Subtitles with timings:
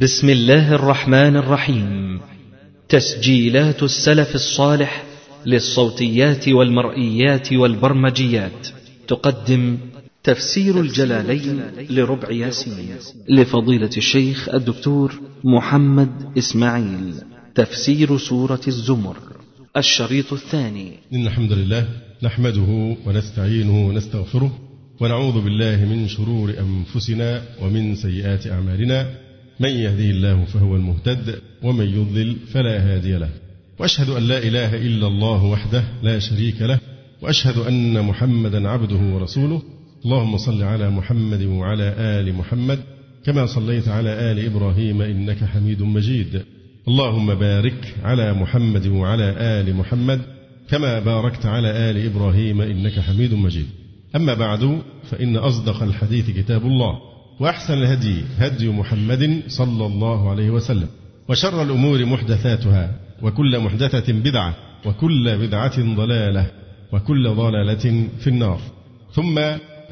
[0.00, 2.20] بسم الله الرحمن الرحيم.
[2.88, 5.04] تسجيلات السلف الصالح
[5.46, 8.68] للصوتيات والمرئيات والبرمجيات.
[9.08, 9.78] تقدم
[10.24, 12.96] تفسير الجلالين لربع ياسين.
[13.28, 17.14] لفضيلة الشيخ الدكتور محمد إسماعيل.
[17.54, 19.16] تفسير سورة الزمر.
[19.76, 20.92] الشريط الثاني.
[21.12, 21.88] إن الحمد لله
[22.22, 24.58] نحمده ونستعينه ونستغفره
[25.00, 29.27] ونعوذ بالله من شرور أنفسنا ومن سيئات أعمالنا.
[29.60, 33.30] من يهديه الله فهو المهتد ومن يضلل فلا هادي له.
[33.78, 36.80] وأشهد أن لا إله إلا الله وحده لا شريك له
[37.22, 39.62] وأشهد أن محمدا عبده ورسوله.
[40.04, 42.78] اللهم صل على محمد وعلى آل محمد
[43.24, 46.42] كما صليت على آل إبراهيم إنك حميد مجيد.
[46.88, 50.20] اللهم بارك على محمد وعلى آل محمد
[50.70, 53.66] كما باركت على آل إبراهيم إنك حميد مجيد.
[54.16, 54.78] أما بعد
[55.10, 57.07] فإن أصدق الحديث كتاب الله.
[57.40, 60.88] وأحسن الهدي هدي محمد صلى الله عليه وسلم
[61.28, 62.90] وشر الأمور محدثاتها
[63.22, 64.54] وكل محدثة بدعة
[64.86, 66.46] وكل بدعة ضلالة
[66.92, 68.60] وكل ضلالة في النار.
[69.12, 69.38] ثم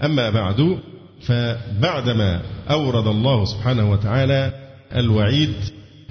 [0.05, 0.79] أما بعد
[1.21, 4.53] فبعدما أورد الله سبحانه وتعالى
[4.97, 5.55] الوعيد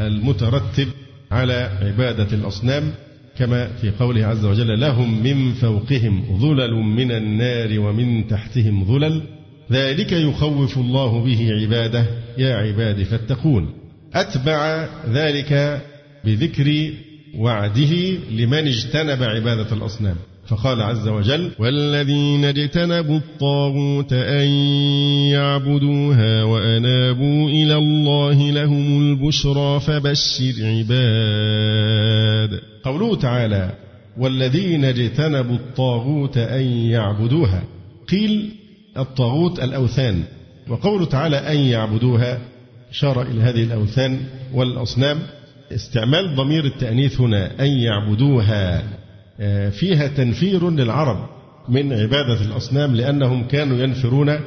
[0.01, 0.87] المترتب
[1.31, 2.93] على عبادة الأصنام
[3.37, 9.21] كما في قوله عز وجل لهم من فوقهم ظلل من النار ومن تحتهم ظلل
[9.71, 12.05] ذلك يخوف الله به عباده
[12.37, 13.69] يا عباد فاتقون.
[14.13, 15.81] أتبع ذلك
[16.25, 16.91] بذكر
[17.37, 17.95] وعده
[18.31, 20.15] لمن اجتنب عبادة الأصنام.
[20.47, 24.47] فقال عز وجل والذين اجتنبوا الطاغوت أن
[25.31, 30.89] يعبدوها وأنابوا إلى الله لهم البشرى فبشر عباد.
[32.83, 33.69] قوله تعالى
[34.17, 37.63] والذين اجتنبوا الطاغوت أن يعبدوها.
[38.09, 38.51] قيل
[38.97, 40.23] الطاغوت الأوثان.
[40.69, 42.39] وقوله تعالى أن يعبدوها
[42.91, 44.19] إشارة إلى هذه الأوثان
[44.53, 45.19] والأصنام.
[45.71, 48.83] استعمال ضمير التأنيث هنا أن يعبدوها.
[49.69, 51.29] فيها تنفير للعرب
[51.69, 54.39] من عبادة الأصنام لأنهم كانوا ينفرون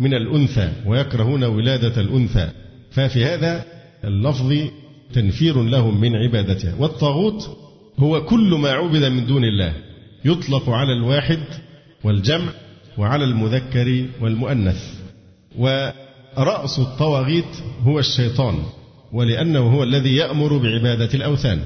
[0.00, 2.48] من الأنثى ويكرهون ولادة الأنثى.
[2.90, 3.64] ففي هذا
[4.04, 4.52] اللفظ
[5.12, 6.74] تنفير لهم من عبادتها.
[6.78, 7.56] والطاغوت
[7.98, 9.72] هو كل ما عبد من دون الله.
[10.24, 11.40] يطلق على الواحد
[12.04, 12.48] والجمع
[12.98, 14.94] وعلى المذكر والمؤنث.
[15.58, 18.58] ورأس الطواغيت هو الشيطان
[19.12, 21.60] ولأنه هو الذي يأمر بعبادة الأوثان.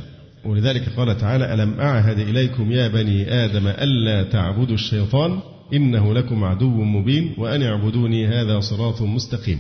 [0.45, 5.41] ولذلك قال تعالى ألم أعهد إليكم يا بني آدم ألا تعبدوا الشيطان؟
[5.75, 9.59] إنه لكم عدو مبين وأن اعبدوني هذا صراط مستقيم.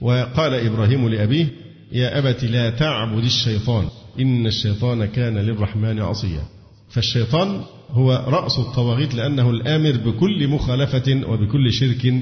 [0.00, 1.46] وقال إبراهيم لأبيه
[1.92, 3.88] يا أبت لا تعبد الشيطان
[4.20, 6.42] إن الشيطان كان للرحمن عصيا.
[6.90, 7.60] فالشيطان
[7.90, 12.14] هو رأس الطواغيت لأنه الآمر بكل مخالفة وبكل شرك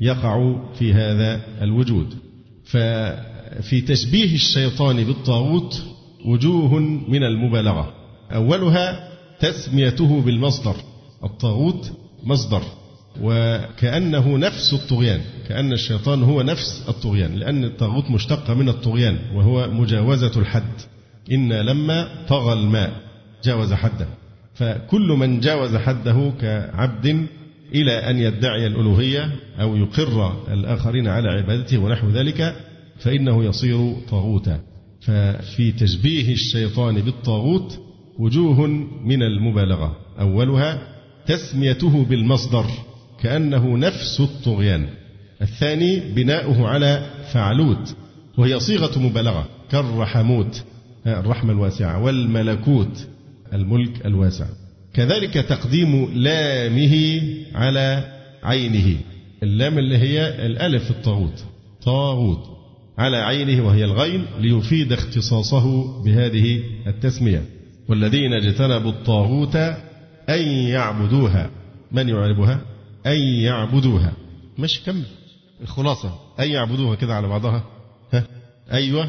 [0.00, 2.14] يقع في هذا الوجود.
[2.64, 5.82] ففي تشبيه الشيطان بالطاغوت
[6.24, 6.78] وجوه
[7.08, 7.92] من المبالغة.
[8.32, 9.08] أولها
[9.40, 10.76] تسميته بالمصدر.
[11.24, 11.92] الطاغوت
[12.24, 12.62] مصدر.
[13.20, 15.20] وكأنه نفس الطغيان.
[15.48, 17.34] كأن الشيطان هو نفس الطغيان.
[17.34, 19.18] لأن الطاغوت مشتق من الطغيان.
[19.34, 20.80] وهو مجاوزة الحد.
[21.32, 22.92] إن لما طغى الماء
[23.44, 24.06] جاوز حده.
[24.56, 27.26] فكل من جاوز حده كعبد
[27.74, 29.30] إلى أن يدعي الألوهية
[29.60, 32.56] أو يقر الآخرين على عبادته ونحو ذلك
[32.98, 34.60] فإنه يصير طاغوتا.
[35.00, 37.78] ففي تشبيه الشيطان بالطاغوت
[38.18, 38.66] وجوه
[39.04, 39.96] من المبالغة.
[40.20, 40.78] أولها
[41.26, 42.66] تسميته بالمصدر
[43.22, 44.86] كأنه نفس الطغيان.
[45.42, 47.96] الثاني بناؤه على فعلوت
[48.38, 50.64] وهي صيغة مبالغة كالرحموت
[51.06, 53.06] الرحمة الواسعة والملكوت.
[53.52, 54.46] الملك الواسع.
[54.94, 57.22] كذلك تقديم لامه
[57.54, 58.12] على
[58.42, 58.96] عينه.
[59.42, 61.44] اللام اللي هي الألف الطاغوت.
[61.82, 62.56] طاغوت.
[62.98, 67.44] على عينه وهي الغين ليفيد اختصاصه بهذه التسمية.
[67.88, 69.56] والذين اجتنبوا الطاغوت
[70.28, 71.50] أن يعبدوها.
[71.92, 72.60] من يعربها؟
[73.06, 74.12] أن يعبدوها.
[74.58, 75.04] مش كمل
[75.62, 76.18] الخلاصة.
[76.40, 77.64] أن يعبدوها كده على بعضها.
[78.12, 78.24] ها؟
[78.72, 79.08] أيوة.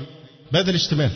[0.54, 1.12] بدل اشتمال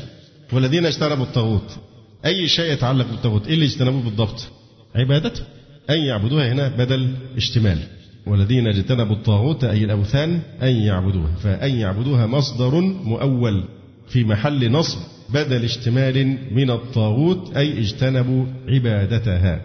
[0.54, 1.80] والذين اجتنبوا الطاغوت.
[2.26, 4.48] أي شيء يتعلق بالطاغوت إيه اللي اجتنبوه بالضبط؟
[4.96, 5.42] عبادته
[5.90, 7.80] أن يعبدوها هنا بدل اشتمال.
[8.28, 13.64] والذين اجتنبوا الطاغوت أي الأوثان أن يعبدوها فأن يعبدوها مصدر مؤول
[14.10, 14.98] في محل نصب
[15.30, 19.62] بدل اشتمال من الطاغوت أي اجتنبوا عبادتها.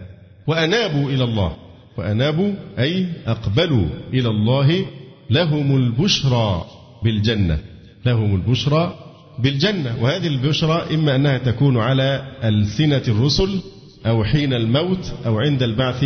[0.47, 1.55] وأنابوا إلى الله.
[1.97, 4.85] وأنابوا أي أقبلوا إلى الله
[5.29, 6.65] لهم البشرى
[7.03, 7.59] بالجنة.
[8.05, 8.95] لهم البشرى
[9.39, 9.95] بالجنة.
[10.01, 13.59] وهذه البشرى إما أنها تكون على ألسنة الرسل
[14.05, 16.05] أو حين الموت أو عند البعث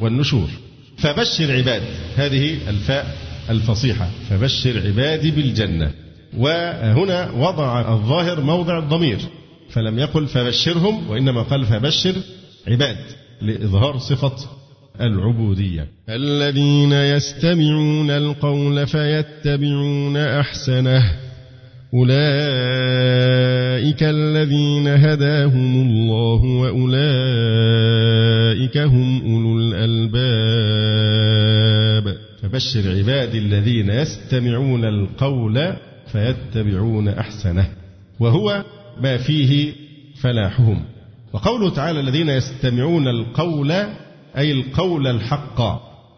[0.00, 0.48] والنشور.
[0.96, 1.82] فبشر عباد.
[2.16, 3.16] هذه الفاء
[3.50, 4.08] الفصيحة.
[4.30, 5.90] فبشر عبادي بالجنة.
[6.38, 9.18] وهنا وضع الظاهر موضع الضمير.
[9.70, 12.14] فلم يقل فبشرهم وإنما قال فبشر
[12.68, 12.96] عباد
[13.42, 14.36] لإظهار صفة
[15.00, 15.88] العبودية.
[16.08, 21.31] الذين يستمعون القول فيتبعون أحسنه.
[21.94, 22.12] أولئك
[24.02, 26.88] الذين هداهم الله وأولئك
[28.78, 30.12] هم أولو الألباب.
[32.42, 35.72] فبشر عبادي الذين يستمعون القول
[36.06, 37.68] فيتبعون أحسنه
[38.20, 38.64] وهو
[39.00, 39.72] ما فيه
[40.20, 40.84] فلاحهم.
[41.32, 43.70] وقوله تعالى الذين يستمعون القول
[44.36, 45.60] أي القول الحق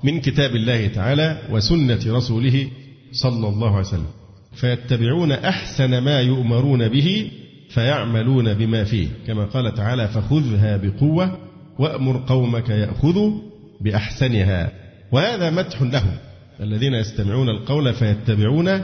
[0.04, 2.68] من كتاب الله تعالى وسنة رسوله
[3.12, 4.23] صلى الله عليه وسلم.
[4.54, 7.30] فيتبعون أحسن ما يؤمرون به
[7.68, 9.08] فيعملون بما فيه.
[9.26, 11.38] كما قال تعالى فخذها بقوة
[11.78, 13.32] وأمر قومك يأخذوا
[13.80, 14.72] بأحسنها.
[15.12, 16.16] وهذا مدح لهم.
[16.60, 18.80] الذين يستمعون القول فيتبعون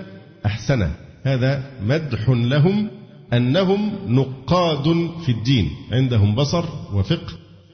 [0.46, 0.90] أحسنه.
[1.22, 2.90] هذا مدح لهم
[3.32, 5.70] أنهم نقاد في الدين.
[5.92, 6.64] عندهم بصر
[6.94, 7.32] وفقه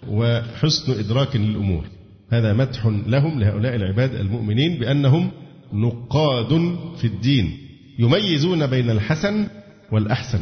[0.08, 1.84] وحسن إدراك للأمور.
[2.30, 5.30] هذا مدح لهم لهؤلاء العباد المؤمنين بأنهم
[5.72, 7.65] نقاد في الدين.
[7.98, 9.46] يميزون بين الحسن
[9.92, 10.40] والأحسن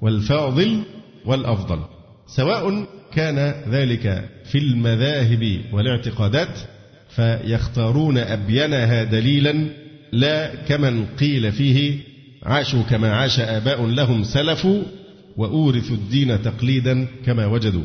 [0.00, 0.82] والفاضل
[1.26, 1.78] والأفضل
[2.26, 6.58] سواء كان ذلك في المذاهب والاعتقادات
[7.08, 9.66] فيختارون أبينها دليلا
[10.12, 11.98] لا كمن قيل فيه
[12.42, 14.82] عاشوا كما عاش آباء لهم سلفوا
[15.36, 17.82] وأورثوا الدين تقليدا كما وجدوا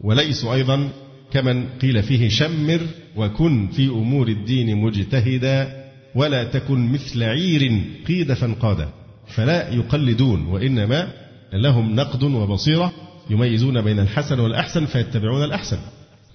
[0.00, 0.88] وليسوا أيضا
[1.32, 2.80] كمن قيل فيه شمر
[3.16, 5.83] وكن في أمور الدين مجتهدا.
[6.14, 8.88] ولا تكن مثل عير قيد فانقادا
[9.26, 11.08] فلا يقلدون وإنما
[11.52, 12.92] لهم نقد وبصيرة
[13.30, 15.78] يميزون بين الحسن والأحسن فيتبعون الأحسن.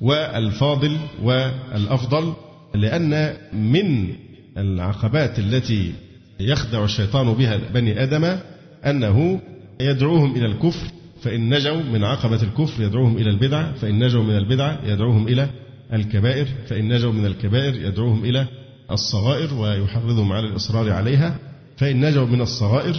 [0.01, 2.33] والفاضل والأفضل
[2.75, 4.15] لأن من
[4.57, 5.93] العقبات التي
[6.39, 8.37] يخدع الشيطان بها بني آدم
[8.85, 9.41] أنه
[9.81, 10.87] يدعوهم إلى الكفر
[11.21, 15.49] فإن نجوا من عقبة الكفر يدعوهم إلى البدعة فإن نجوا من البدعة يدعوهم إلى
[15.93, 18.47] الكبائر فإن نجوا من الكبائر يدعوهم إلى
[18.91, 21.39] الصغائر ويحرضهم على الإصرار عليها
[21.77, 22.95] فإن نجوا من الصغائر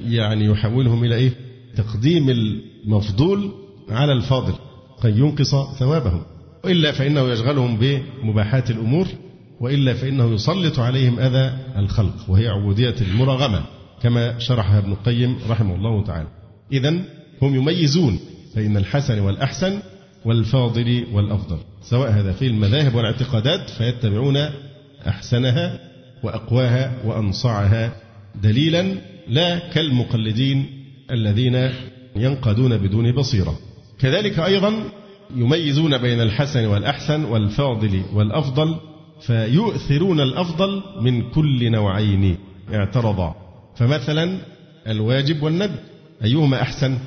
[0.00, 1.32] يعني يحولهم إلى إيه؟
[1.76, 3.52] تقديم المفضول
[3.88, 4.54] على الفاضل
[5.02, 6.22] كي ينقص ثوابهم.
[6.64, 9.06] وإلا فإنه يشغلهم بمباحات الأمور
[9.60, 13.62] وإلا فإنه يسلط عليهم أذى الخلق وهي عبودية المراغمة
[14.02, 16.28] كما شرحها ابن القيم رحمه الله تعالى.
[16.72, 16.90] إذا
[17.42, 18.18] هم يميزون
[18.56, 19.82] بين الحسن والأحسن
[20.24, 24.36] والفاضل والأفضل سواء هذا في المذاهب والاعتقادات فيتبعون
[25.08, 25.78] أحسنها
[26.22, 27.92] وأقواها وأنصعها
[28.42, 28.94] دليلا
[29.28, 30.66] لا كالمقلدين
[31.10, 31.70] الذين
[32.16, 33.58] ينقدون بدون بصيرة.
[33.98, 34.72] كذلك أيضا
[35.36, 38.76] يميزون بين الحسن والأحسن والفاضل والأفضل
[39.20, 42.36] فيؤثرون الأفضل من كل نوعين
[42.74, 43.34] اعترضا.
[43.76, 44.38] فمثلا
[44.88, 45.74] الواجب والندب
[46.24, 46.98] أيهما أحسن؟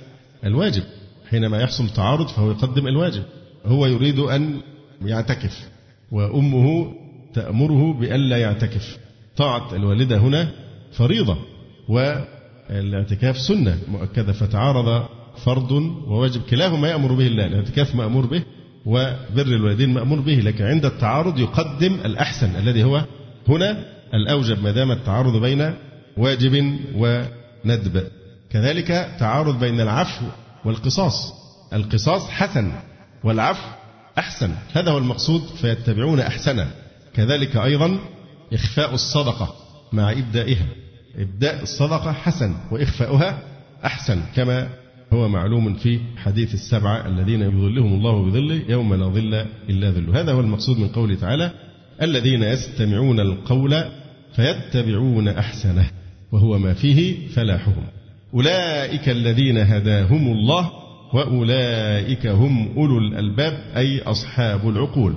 [0.45, 0.83] الواجب.
[1.29, 3.23] حينما يحصل تعارض فهو يقدم الواجب
[3.65, 4.61] هو يريد أن
[5.01, 5.69] يعتكف
[6.11, 6.93] وأمه
[7.35, 8.97] تأمره بألا يعتكف.
[9.37, 10.51] طاعة الوالدة هنا
[10.91, 11.37] فريضة
[11.89, 15.05] والاعتكاف سنة مؤكدة فتعارض
[15.45, 15.71] فرض
[16.07, 16.41] وواجب.
[16.41, 18.43] كلاهما يأمر به الله الاعتكاف مأمور به
[18.85, 23.05] وبر الوالدين مأمور به لكن عند التعارض يقدم الأحسن الذي هو
[23.47, 25.73] هنا الأوجب ما دام التعارض بين
[26.17, 28.03] واجب وندب.
[28.49, 28.87] كذلك
[29.19, 30.25] تعارض بين العفو
[30.65, 31.33] والقصاص.
[31.73, 32.71] القصاص حسن
[33.23, 33.67] والعفو
[34.17, 34.51] أحسن.
[34.73, 36.67] هذا هو المقصود فيتبعون أحسنه.
[37.15, 37.99] كذلك أيضا
[38.53, 39.53] إخفاء الصدقة
[39.93, 40.65] مع إبدائها.
[41.17, 43.39] إبداء الصدقة حسن وإخفاؤها
[43.85, 44.69] أحسن كما
[45.13, 50.21] هو معلوم في حديث السبعة الذين يظلهم الله بظله يوم لا ظل إلا ظله.
[50.21, 51.51] هذا هو المقصود من قوله تعالى
[52.01, 53.83] الذين يستمعون القول
[54.35, 55.89] فيتبعون أحسنه
[56.31, 57.83] وهو ما فيه فلاحهم.
[58.33, 60.71] أولئك الذين هداهم الله
[61.13, 65.15] وأولئك هم أولو الألباب أي أصحاب العقول.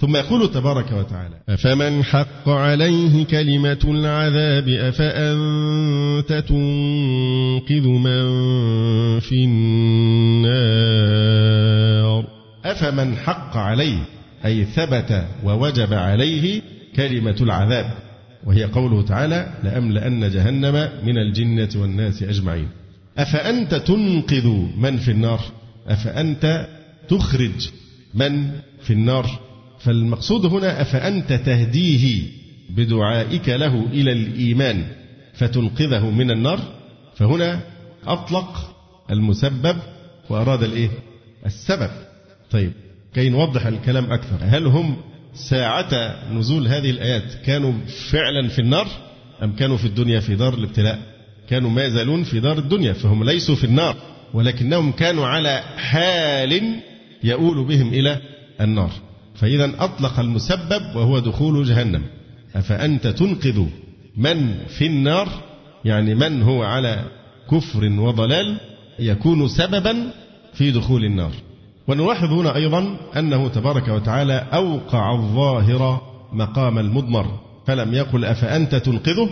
[0.00, 8.24] ثم يقول تبارك وتعالى أفمن حق عليه كلمة العذاب أفأنت تنقذ من
[9.20, 10.40] في النار؟
[12.64, 13.98] أفمن حق عليه
[14.44, 16.62] أي ثبت ووجب عليه
[16.96, 17.90] كلمة العذاب
[18.44, 22.68] وهي قوله تعالى لأملأن جهنم من الجنة والناس أجمعين.
[23.18, 25.40] أفأنت تنقذ من في النار؟
[25.86, 26.66] أفأنت
[27.08, 27.70] تخرج
[28.14, 28.50] من
[28.82, 29.49] في النار؟
[29.80, 32.22] فالمقصود هنا أفأنت تهديه
[32.70, 34.86] بدعائك له إلى الإيمان
[35.34, 36.60] فتنقذه من النار؟
[37.14, 37.60] فهنا
[38.06, 38.76] أطلق
[39.10, 39.76] المسبب
[40.30, 40.90] وأراد الإيه؟
[41.46, 41.90] السبب.
[42.50, 42.72] طيب
[43.14, 44.38] كي نوضح الكلام أكثر.
[44.40, 44.96] هل هم
[45.34, 47.72] ساعة نزول هذه الآيات كانوا
[48.10, 48.86] فعلا في النار
[49.42, 50.98] أم كانوا في الدنيا في دار الابتلاء؟
[51.48, 53.96] كانوا ما يزالون في دار الدنيا فهم ليسوا في النار
[54.34, 56.80] ولكنهم كانوا على حال
[57.24, 58.20] يؤول بهم إلى
[58.60, 59.09] النار.
[59.40, 62.02] فإذا أطلق المسبب وهو دخول جهنم.
[62.54, 63.64] أفأنت تنقذ
[64.16, 65.28] من في النار؟
[65.84, 67.04] يعني من هو على
[67.50, 68.60] كفر وضلال
[68.98, 70.10] يكون سببا
[70.52, 71.32] في دخول النار.
[71.88, 76.00] ونلاحظ هنا أيضا أنه تبارك وتعالى أوقع الظاهر
[76.32, 77.40] مقام المضمر.
[77.66, 79.28] فلم يقل أفأنت تنقذه؟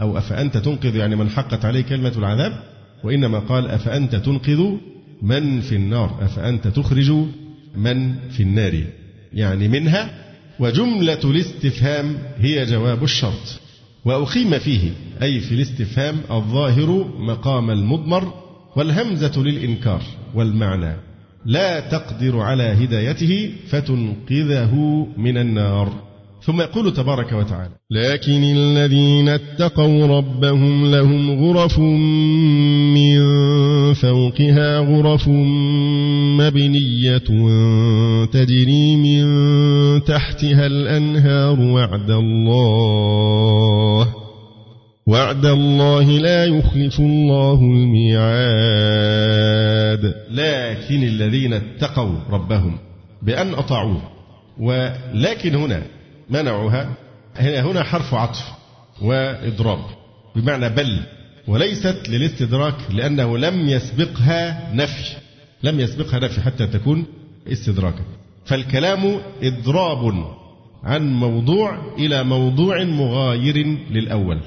[0.00, 2.52] أو أفأنت تنقذ يعني من حقت عليه كلمة العذاب؟
[3.04, 4.64] وإنما قال أفأنت تنقذ
[5.22, 6.18] من في النار.
[6.22, 7.12] أفأنت تخرج
[7.76, 8.84] من في النار.
[9.36, 10.10] يعني منها
[10.58, 13.60] وجملة الاستفهام هي جواب الشرط.
[14.04, 14.90] وأقيم فيه
[15.22, 18.32] أي في الاستفهام الظاهر مقام المضمر
[18.76, 20.02] والهمزة للإنكار
[20.34, 20.96] والمعنى.
[21.44, 24.74] لا تقدر على هدايته فتنقذه
[25.16, 25.92] من النار.
[26.46, 33.18] ثم يقول تبارك وتعالى لكن الذين اتقوا ربهم لهم غرف من
[33.94, 35.28] فوقها غرف
[36.38, 37.18] مبنية
[38.32, 39.24] تجري من
[40.04, 44.08] تحتها الأنهار وعد الله
[45.06, 48.54] وعد الله لا يخلف الله الميعاد.
[50.30, 52.78] لكن الذين اتقوا ربهم
[53.22, 54.02] بأن أطاعوه.
[54.60, 55.95] ولكن هنا
[56.30, 56.94] منعها
[57.36, 58.52] هنا حرف عطف
[59.02, 59.78] وإضراب
[60.36, 61.00] بمعنى بل
[61.48, 65.16] وليست للاستدراك لأنه لم يسبقها نفي
[65.62, 67.04] لم يسبقها نفي حتى تكون
[67.48, 68.04] استدراكا.
[68.44, 70.26] فالكلام إضراب
[70.84, 73.56] عن موضوع إلى موضوع مغاير
[73.90, 74.40] للأول.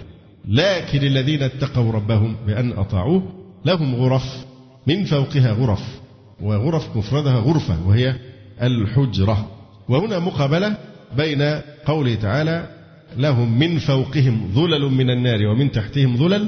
[0.48, 3.24] لكن الذين اتقوا ربهم بأن أطاعوه
[3.66, 4.46] لهم غرف
[4.88, 6.00] من فوقها غرف
[6.42, 8.16] وغرف مفردها غرفة وهي
[8.62, 9.52] الحجرة.
[9.90, 10.78] وهنا مقابلة
[11.18, 11.42] بين
[11.86, 12.70] قوله تعالى
[13.18, 16.48] لهم من فوقهم ظلل من النار ومن تحتهم ظلل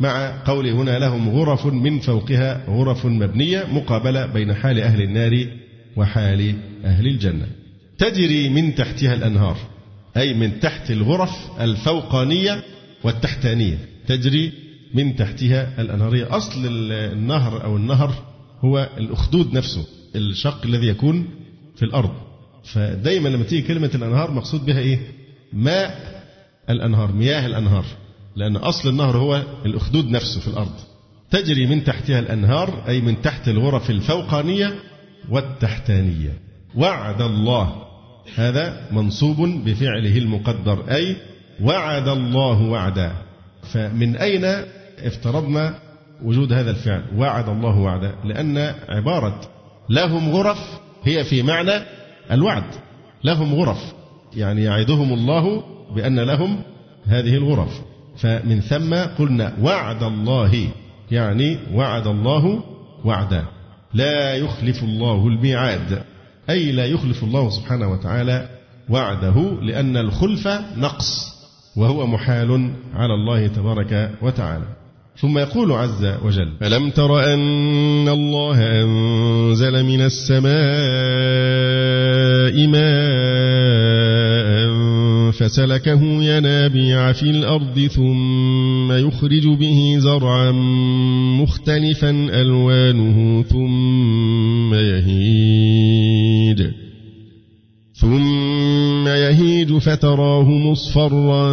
[0.00, 5.46] مع قوله هنا لهم غرف من فوقها غرف مبنية مقابلة بين حال أهل النار
[5.96, 7.46] وحال أهل الجنة.
[7.98, 9.56] تجري من تحتها الأنهار
[10.16, 12.62] أي من تحت الغرف الفوقانية
[13.04, 13.78] والتحتانية.
[14.06, 14.52] تجري
[14.94, 16.26] من تحتها الأنهار.
[16.30, 18.14] أصل النهر أو النهر
[18.60, 19.86] هو الأخدود نفسه
[20.16, 21.28] الشق الذي يكون
[21.76, 22.29] في الأرض.
[22.64, 24.98] فدايما لما تيجي كلمة الأنهار مقصود بها إيه؟
[25.52, 26.20] ماء
[26.70, 27.84] الأنهار مياه الأنهار.
[28.36, 30.74] لأن أصل النهر هو الأخدود نفسه في الأرض.
[31.30, 34.74] تجري من تحتها الأنهار أي من تحت الغرف الفوقانية
[35.30, 36.32] والتحتانية.
[36.76, 37.74] وعد الله.
[38.36, 41.16] هذا منصوب بفعله المقدر أي
[41.62, 43.12] وعد الله وعدا.
[43.62, 44.44] فمن أين
[44.98, 45.74] افترضنا
[46.22, 48.14] وجود هذا الفعل؟ وعد الله وعدا.
[48.24, 49.40] لأن عبارة
[49.88, 51.99] لهم غرف هي في معنى
[52.32, 52.64] الوعد
[53.24, 53.92] لهم غرف
[54.36, 55.62] يعني يعدهم الله
[55.94, 56.62] بأن لهم
[57.06, 57.80] هذه الغرف.
[58.16, 60.68] فمن ثم قلنا وعد الله
[61.10, 62.62] يعني وعد الله
[63.04, 63.44] وعدا.
[63.94, 66.02] لا يخلف الله الميعاد
[66.50, 68.48] أي لا يخلف الله سبحانه وتعالى
[68.88, 71.36] وعده لأن الخلف نقص
[71.76, 74.66] وهو محال على الله تبارك وتعالى.
[75.20, 81.69] ثم يقول عز وجل ألم تر أن الله أنزل من السماء
[82.56, 84.00] ماء
[85.32, 90.52] فسلكه ينابيع في الأرض ثم يخرج به زرعا
[91.40, 96.70] مختلفا ألوانه ثم يهيد
[97.94, 101.46] ثم يهيج فتراه مصفرا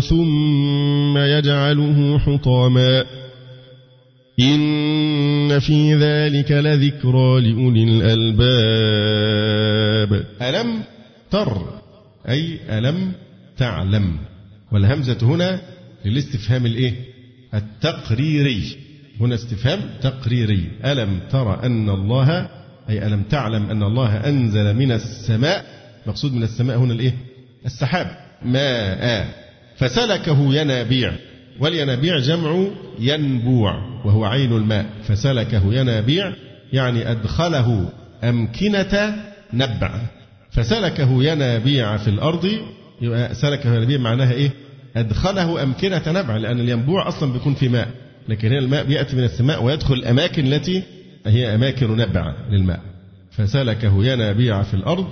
[0.00, 3.04] ثم يجعله حطاما
[4.40, 8.34] إن في ذلك لذكرى لأولي الألباب.
[10.42, 10.82] ألم
[11.30, 11.80] تر
[12.28, 13.12] أي ألم
[13.56, 14.16] تعلم.
[14.72, 15.60] والهمزة هنا
[16.04, 16.94] للاستفهام الإيه؟
[17.54, 18.76] التقريري.
[19.20, 20.68] هنا استفهام تقريري.
[20.84, 22.48] ألم ترى أن الله
[22.88, 25.64] أي ألم تعلم أن الله أنزل من السماء.
[26.06, 27.14] مقصود من السماء هنا الإيه؟
[27.66, 28.10] السحاب.
[28.42, 29.28] ماء.
[29.76, 31.12] فسلكه ينابيع.
[31.60, 32.66] والينابيع جمع
[32.98, 36.32] ينبوع وهو عين الماء فسلكه ينابيع
[36.72, 37.88] يعني أدخله
[38.24, 39.16] أمكنة
[39.52, 40.00] نبع.
[40.50, 42.50] فسلكه ينابيع في الأرض
[43.00, 44.50] يبقى سلكه ينابيع معناها إيه؟
[44.96, 47.88] أدخله أمكنة نبع لأن الينبوع أصلا بيكون في ماء.
[48.28, 50.82] لكن هنا الماء بيأتي من السماء ويدخل الأماكن التي
[51.26, 52.80] هي أماكن نبع للماء.
[53.30, 55.06] فسلكه ينابيع في الأرض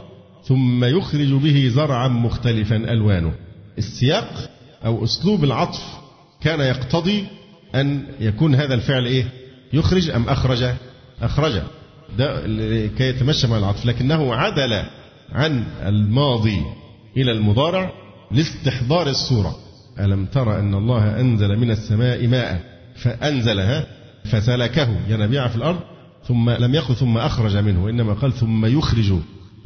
[0.44, 3.32] ثم يخرج به زرعا مختلفا ألوانه.
[3.78, 4.50] السياق
[4.84, 6.01] أو أسلوب العطف
[6.44, 7.26] كان يقتضي
[7.74, 9.24] أن يكون هذا الفعل إيه؟
[9.72, 10.74] يخرج أم أخرج؟
[11.22, 11.62] أخرج.
[12.18, 12.40] ده
[12.86, 13.86] كي يتمشى مع العطف.
[13.86, 14.82] لكنه عدل
[15.32, 16.62] عن الماضي
[17.16, 17.92] إلى المضارع
[18.30, 19.56] لاستحضار الصورة.
[20.00, 22.60] ألم تر أن الله أنزل من السماء ماء
[22.96, 23.86] فأنزلها
[24.24, 24.88] فسلكه.
[25.08, 25.80] ينابيع في الأرض.
[26.28, 29.12] ثم لم يقل ثم أخرج منه وإنما قال ثم يخرج.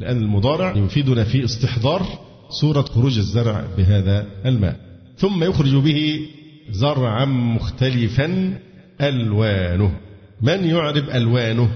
[0.01, 2.07] لأن المضارع يفيدنا في استحضار
[2.51, 4.77] صورة خروج الزرع بهذا الماء.
[5.19, 6.21] ثم يخرج به
[6.71, 8.59] زرعا مختلفا
[9.01, 9.97] ألوانه.
[10.43, 11.71] من يعرب ألوانه؟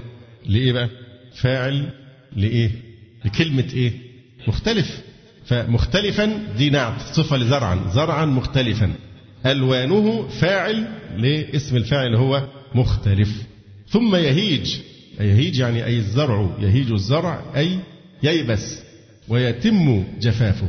[0.45, 0.89] لإيه بقى؟
[1.35, 1.89] فاعل
[2.35, 2.71] لإيه؟
[3.25, 3.91] لكلمة إيه؟
[4.47, 5.01] مختلف.
[5.45, 7.79] فمختلفا دي نعت صفة لزرعا.
[7.93, 8.93] زرعا مختلفا.
[9.45, 12.43] ألوانه فاعل لاسم الفاعل هو
[12.75, 13.43] مختلف.
[13.89, 14.75] ثم يهيج.
[15.19, 16.57] يهيج يعني أي الزرع.
[16.59, 17.79] يهيج الزرع أي
[18.23, 18.79] ييبس.
[19.27, 20.67] ويتم جفافه.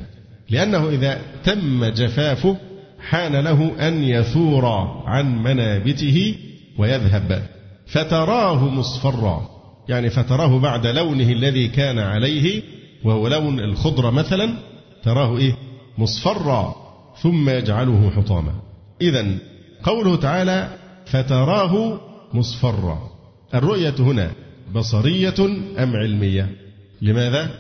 [0.50, 2.56] لأنه إذا تم جفافه
[3.09, 4.66] حان له أن يثور
[5.06, 6.35] عن منابته
[6.78, 7.42] ويذهب.
[7.87, 9.49] فتراه مصفرا
[9.88, 12.62] يعني فتراه بعد لونه الذي كان عليه
[13.04, 14.54] وهو لون الخضرة مثلا
[15.02, 15.56] تراه إيه؟
[15.99, 16.75] مصفرا
[17.23, 18.52] ثم يجعله حطاما.
[19.00, 19.26] إذا
[19.82, 22.00] قوله تعالى فتراه
[22.35, 22.99] مصفرا.
[23.54, 24.30] الرؤية هنا
[24.75, 25.35] بصرية
[25.78, 26.56] أم علمية؟
[27.02, 27.50] لماذا؟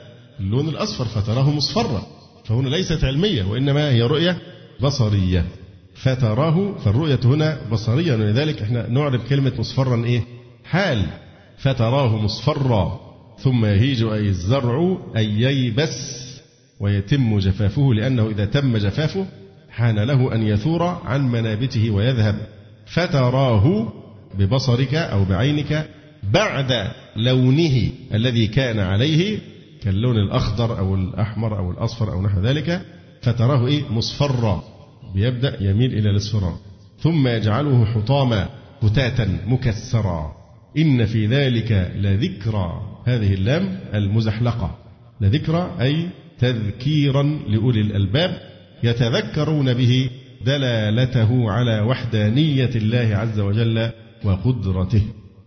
[0.40, 2.06] اللون الأصفر فتراه مصفرا
[2.44, 4.38] فهنا ليست علمية وإنما هي رؤية
[4.80, 5.44] بصرية.
[5.94, 8.14] فتراه فالرؤية هنا بصرية.
[8.14, 10.22] ولذلك إحنا نعرف كلمة مصفرا إيه؟
[10.64, 11.06] حال.
[11.58, 13.00] فتراه مصفرا.
[13.38, 16.22] ثم يهيج أي الزرع أي ييبس
[16.80, 19.26] ويتم جفافه لأنه إذا تم جفافه
[19.70, 22.36] حان له أن يثور عن منابته ويذهب.
[22.86, 23.92] فتراه
[24.38, 25.88] ببصرك أو بعينك
[26.32, 29.38] بعد لونه الذي كان عليه
[29.82, 32.82] كاللون الأخضر أو الأحمر أو الأصفر أو نحو ذلك.
[33.22, 34.64] فتراه إيه؟ مصفرا.
[35.14, 36.56] بيبدأ يميل إلى الاصفرار
[37.00, 38.48] ثم يجعله حطاما
[38.82, 40.32] فتاتا مكسرا.
[40.78, 42.82] إن في ذلك لذكرى.
[43.06, 44.78] هذه اللام المزحلقة.
[45.20, 48.38] لذكرى أي تذكيرا لأولي الألباب
[48.82, 50.10] يتذكرون به
[50.46, 53.90] دلالته على وحدانية الله عز وجل
[54.24, 55.02] وقدرته.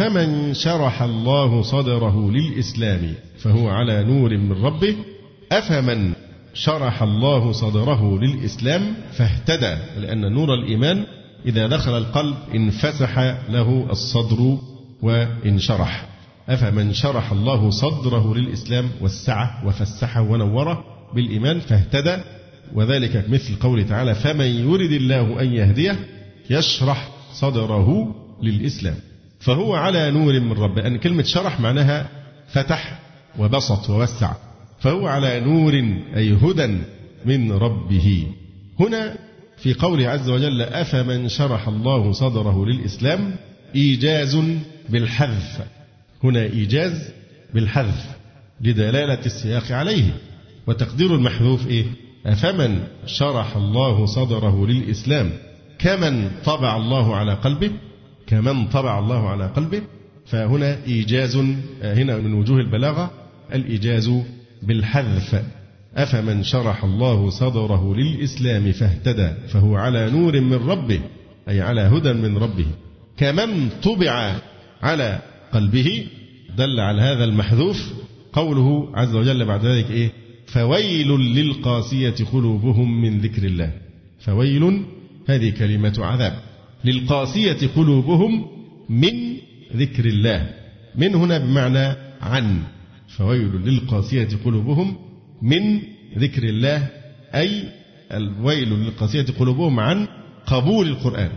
[0.00, 4.96] أفمن شرح الله صدره للإسلام فهو على نور من ربه
[5.52, 6.12] أفمن
[6.54, 11.04] شرح الله صدره للإسلام فاهتدى لأن نور الإيمان
[11.46, 14.58] إذا دخل القلب انفسح له الصدر
[15.02, 16.08] وانشرح.
[16.48, 20.84] أفمن شرح الله صدره للإسلام وسعه وفسحه ونوره
[21.14, 22.16] بالإيمان فاهتدى
[22.74, 25.98] وذلك مثل قوله تعالى فمن يرد الله أن يهديه
[26.50, 29.09] يشرح صدره للإسلام.
[29.40, 32.08] فهو على نور من ربه أن كلمة شرح معناها
[32.48, 32.98] فتح
[33.38, 34.32] وبسط ووسع.
[34.80, 35.74] فهو على نور
[36.16, 36.78] أي هدى
[37.24, 38.26] من ربه.
[38.80, 39.18] هنا
[39.56, 43.34] في قوله عز وجل أفمن شرح الله صدره للإسلام؟
[43.74, 44.38] إيجاز
[44.88, 45.60] بالحذف.
[46.24, 47.12] هنا إيجاز
[47.54, 48.06] بالحذف
[48.60, 50.16] لدلالة السياق عليه.
[50.66, 51.84] وتقدير المحذوف إيه؟
[52.26, 55.32] أفمن شرح الله صدره للإسلام؟
[55.78, 57.70] كمن طبع الله على قلبه؟
[58.30, 59.82] كمن طبع الله على قلبه
[60.26, 61.36] فهنا إيجاز
[61.82, 63.10] هنا من وجوه البلاغة
[63.54, 64.10] الإيجاز
[64.62, 65.42] بالحذف.
[65.94, 71.00] أفمن شرح الله صدره للإسلام فاهتدى فهو على نور من ربه
[71.48, 72.66] أي على هدى من ربه.
[73.16, 74.36] كمن طبع
[74.82, 75.18] على
[75.52, 76.06] قلبه
[76.56, 77.92] دل على هذا المحذوف
[78.32, 80.12] قوله عز وجل بعد ذلك إيه؟
[80.46, 83.72] فويل للقاسية قلوبهم من ذكر الله.
[84.20, 84.82] فويل
[85.28, 86.49] هذه كلمة عذاب.
[86.84, 88.46] للقاسية قلوبهم
[88.88, 89.36] من
[89.76, 90.50] ذكر الله.
[90.94, 92.62] من هنا بمعنى عن.
[93.08, 94.96] فويل للقاسية قلوبهم
[95.42, 95.80] من
[96.18, 96.88] ذكر الله.
[97.34, 97.62] أي
[98.12, 100.08] الويل للقاسية قلوبهم عن
[100.46, 101.30] قبول القرآن.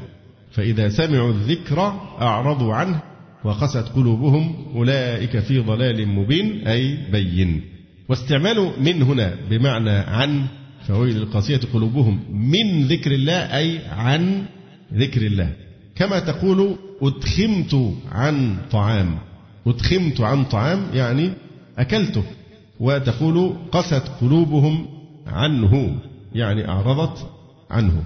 [0.52, 1.80] فإذا سمعوا الذكر
[2.22, 3.02] أعرضوا عنه
[3.44, 6.68] وقست قلوبهم أولئك في ضلال مبين.
[6.68, 7.62] أي بين.
[8.10, 10.46] واستعمال من هنا بمعنى عن.
[10.88, 13.58] فويل للقاسية قلوبهم من ذكر الله.
[13.58, 14.46] أي عن
[14.94, 15.50] ذكر الله.
[15.96, 19.18] كما تقول أدخمت عن طعام.
[19.68, 21.34] أدخمت عن طعام يعني
[21.78, 22.24] أكلته.
[22.80, 24.88] وتقول قست قلوبهم
[25.28, 25.96] عنه
[26.36, 27.30] يعني أعرضت
[27.72, 28.04] عنه.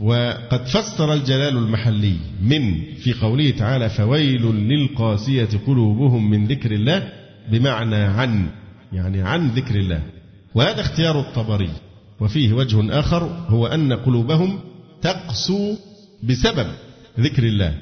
[0.00, 7.12] وقد فسر الجلال المحلي من في قوله تعالى فويل للقاسية قلوبهم من ذكر الله
[7.50, 8.46] بمعنى عن
[8.92, 10.02] يعني عن ذكر الله.
[10.54, 11.70] وهذا اختيار الطبري.
[12.20, 14.58] وفيه وجه آخر هو أن قلوبهم
[15.02, 15.76] تقسو
[16.22, 16.66] بسبب
[17.20, 17.74] ذكر الله.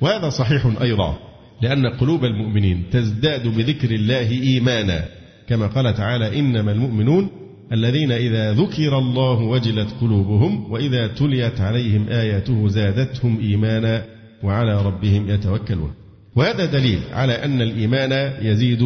[0.00, 1.18] وهذا صحيح أيضا
[1.62, 5.04] لأن قلوب المؤمنين تزداد بذكر الله إيمانا.
[5.48, 7.30] كما قال تعالى إنما المؤمنون
[7.72, 14.04] الذين إذا ذكر الله وجلت قلوبهم وإذا تليت عليهم آياته زادتهم إيمانا
[14.42, 15.92] وعلى ربهم يتوكلون.
[16.36, 18.82] وهذا دليل على أن الإيمان يزيد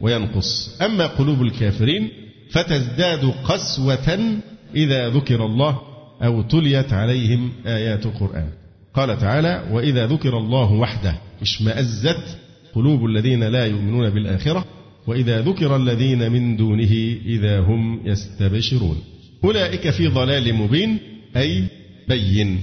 [0.00, 0.80] وينقص.
[0.82, 2.08] أما قلوب الكافرين
[2.50, 4.38] فتزداد قسوة
[4.76, 5.91] إذا ذكر الله
[6.22, 8.48] أو تليت عليهم آيات القرآن.
[8.94, 12.38] قال تعالى وإذا ذكر الله وحده اشمأزت
[12.74, 14.64] قلوب الذين لا يؤمنون بالآخرة
[15.06, 18.96] وإذا ذكر الذين من دونه إذا هم يستبشرون.
[19.44, 20.98] أولئك في ضلال مبين
[21.36, 21.64] أي
[22.08, 22.62] بين.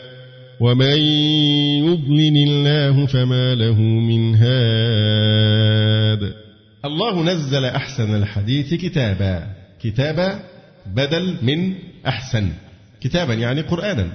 [0.61, 0.97] ومن
[1.87, 6.33] يضلل الله فما له من هاد.
[6.85, 9.47] الله نزل أحسن الحديث كتابا.
[9.83, 10.39] كتابا
[10.95, 11.73] بدل من
[12.07, 12.49] أحسن.
[13.01, 14.11] كتابا يعني قرآنا.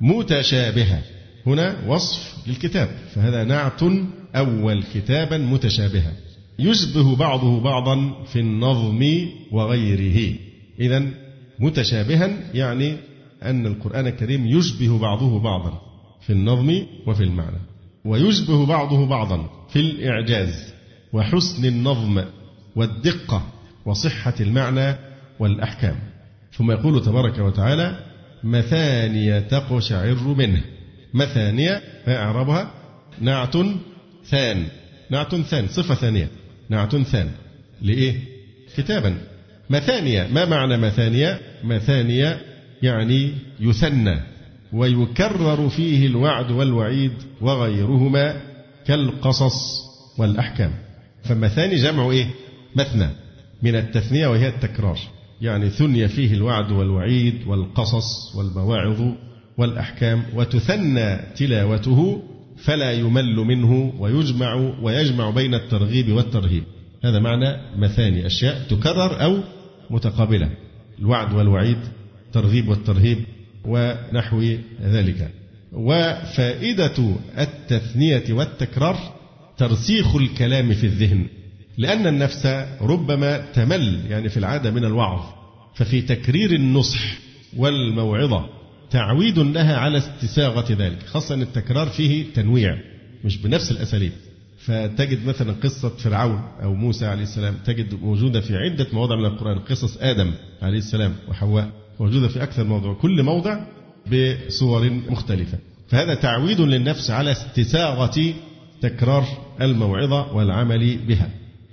[0.00, 1.02] متشابها.
[1.46, 2.88] هنا وصف للكتاب.
[3.14, 3.80] فهذا نعت
[4.36, 6.12] أول كتابا متشابها.
[6.58, 10.34] يشبه بعضه بعضا في النظم وغيره.
[10.80, 11.04] إذا
[11.58, 12.96] متشابها يعني
[13.44, 15.80] أن القرآن الكريم يشبه بعضه بعضا
[16.20, 17.58] في النظم وفي المعنى
[18.04, 20.74] ويشبه بعضه بعضا في الإعجاز
[21.12, 22.24] وحسن النظم
[22.76, 23.42] والدقة
[23.86, 24.96] وصحة المعنى
[25.38, 25.96] والأحكام.
[26.52, 27.98] ثم يقول تبارك وتعالى
[28.44, 30.62] مثانية تقشعر منه.
[31.14, 32.70] مثانية ما إعرابها
[33.20, 33.56] نعت
[34.26, 34.66] ثان.
[35.10, 36.28] نعت ثان صفة ثانية.
[36.68, 37.30] نعت ثان.
[37.82, 38.20] لإيه؟
[38.76, 39.18] كتابا.
[39.70, 42.40] مثانية ما معنى مثانية؟ مثانية
[42.84, 44.20] يعني يثنى
[44.72, 48.40] ويكرر فيه الوعد والوعيد وغيرهما
[48.86, 49.84] كالقصص
[50.18, 50.72] والأحكام.
[51.22, 52.26] فمثاني جمع إيه؟
[52.76, 53.08] مثنى
[53.62, 54.98] من التثنية وهي التكرار.
[55.40, 59.02] يعني ثني فيه الوعد والوعيد والقصص والمواعظ
[59.58, 62.22] والأحكام وتثنى تلاوته
[62.56, 66.64] فلا يمل منه ويجمع ويجمع بين الترغيب والترهيب.
[67.04, 69.38] هذا معنى مثاني أشياء تكرر أو
[69.90, 70.50] متقابلة.
[70.98, 71.78] الوعد والوعيد
[72.36, 73.18] الترغيب والترهيب
[73.64, 74.42] ونحو
[74.82, 75.30] ذلك.
[75.72, 78.96] وفائدة التثنية والتكرار
[79.58, 81.26] ترسيخ الكلام في الذهن
[81.78, 82.46] لأن النفس
[82.80, 85.20] ربما تمل يعني في العادة من الوعظ
[85.74, 87.18] ففي تكرير النصح
[87.56, 88.48] والموعظة
[88.90, 92.78] تعويد لها على استساغة ذلك خاصة أن التكرار فيه تنويع
[93.24, 94.12] مش بنفس الأساليب.
[94.58, 99.58] فتجد مثلا قصة فرعون أو موسى عليه السلام تجد موجودة في عدة مواضع من القرآن
[99.58, 101.83] قصص آدم عليه السلام وحواء.
[102.00, 103.60] موجودة في أكثر موضوع كل موضع
[104.06, 105.58] بصور مختلفة.
[105.88, 108.34] فهذا تعويد للنفس على استساغة
[108.80, 109.24] تكرار
[109.60, 111.28] الموعظة والعمل بها.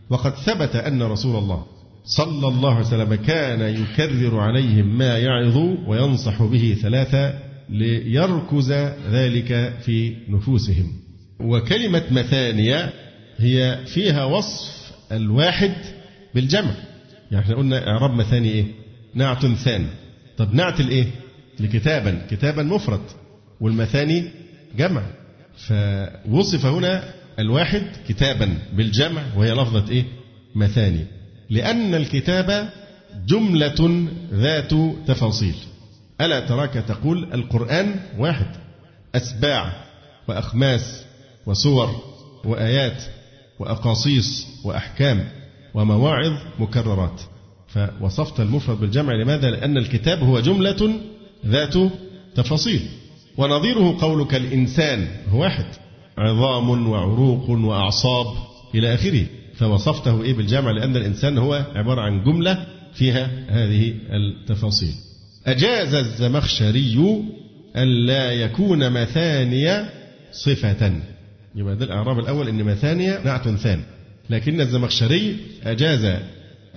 [0.10, 1.66] وقد ثبت أن رسول الله
[2.06, 5.58] صلى الله عليه وسلم كان يكرر عليهم ما يعظ
[5.88, 7.34] وينصح به ثلاثة
[7.70, 8.72] ليركز
[9.12, 10.94] ذلك في نفوسهم.
[11.40, 12.94] وكلمة مثانية
[13.38, 15.74] هي فيها وصف الواحد
[16.36, 16.74] بالجمع.
[17.32, 18.66] يعني إحنا قلنا إعراب مثاني إيه؟
[19.16, 19.88] نعت ثان
[20.38, 21.08] طب نعت الإيه؟
[21.60, 23.02] لكتابا كتابا مفرد
[23.62, 24.30] والمثاني
[24.78, 25.04] جمع.
[25.58, 30.06] فوصف هنا الواحد كتابا بالجمع وهي لفظة إيه؟
[30.56, 31.06] مثاني.
[31.50, 32.70] لأن الكتاب
[33.28, 34.74] جملة ذات
[35.08, 35.56] تفاصيل.
[36.22, 38.48] ألا تراك تقول القرآن واحد
[39.16, 39.86] أسباع
[40.28, 41.06] وأخماس
[41.46, 41.96] وسور
[42.46, 43.04] وآيات
[43.60, 45.28] وأقاصيص وأحكام
[45.74, 47.22] ومواعظ مكررات.
[47.74, 51.00] فوصفت المفرد بالجمع لماذا؟ لأن الكتاب هو جملة
[51.46, 51.74] ذات
[52.36, 52.82] تفاصيل.
[53.38, 55.66] ونظيره قولك الإنسان هو واحد.
[56.18, 58.26] عظام وعروق وأعصاب
[58.76, 59.26] إلى آخره.
[59.56, 64.94] فوصفته إيه بالجمع؟ لأن الإنسان هو عبارة عن جملة فيها هذه التفاصيل.
[65.48, 67.24] أجاز الزمخشري
[67.76, 69.90] ألا يكون مثانية
[70.32, 70.94] صفة.
[71.56, 73.80] يبقى ده الإعراب الأول إن مثانية نعت ثان.
[74.30, 76.16] لكن الزمخشري أجاز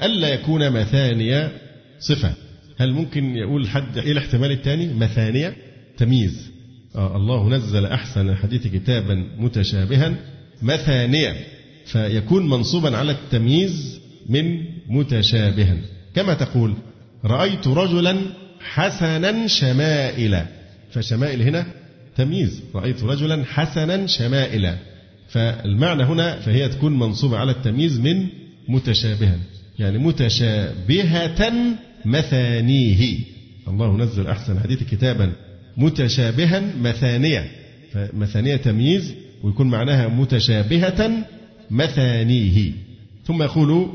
[0.02, 1.52] ألا يكون مثانية
[2.00, 2.35] صفة.
[2.78, 5.57] هل ممكن يقول حد إيه الاحتمال الثاني؟ مثانية
[5.96, 6.50] تمييز.
[6.96, 10.14] آه الله نزل أحسن الحديث كتابا متشابها.
[10.62, 11.37] مثانية
[11.87, 15.76] فيكون منصوبا على التمييز من متشابها
[16.14, 16.74] كما تقول
[17.24, 18.16] رأيت رجلا
[18.61, 20.42] حسنا شمائل.
[20.90, 21.66] فشمائل هنا
[22.16, 22.62] تمييز.
[22.74, 24.74] رأيت رجلا حسنا شمائل.
[25.28, 28.26] فالمعنى هنا فهي تكون منصوبة على التمييز من
[28.68, 29.38] متشابها
[29.79, 31.55] يعني متشابهة
[32.05, 33.19] مثانيه.
[33.69, 35.33] الله نزل أحسن الحديث كتابا.
[35.77, 37.51] متشابها مثانية.
[37.93, 41.27] فمثانية تمييز ويكون معناها متشابهة
[41.71, 42.73] مثانيه.
[43.25, 43.89] ثم يقول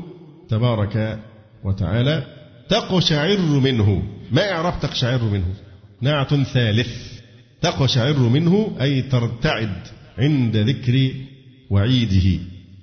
[0.48, 1.18] تبارك
[1.64, 2.26] وتعالى
[2.68, 4.02] تقشعر منه.
[4.32, 5.54] ما إعراب تقشعر منه؟
[6.00, 7.20] نعت ثالث.
[7.60, 9.76] تقشعر منه أي ترتعد
[10.18, 11.10] عند ذكر
[11.70, 12.40] وعيده.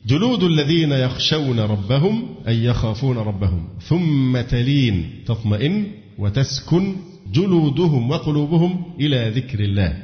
[0.08, 6.96] جلود الذين يخشون ربهم أي يخافون ربهم ثم تلين تطمئن وتسكن
[7.34, 10.04] جلودهم وقلوبهم إلى ذكر الله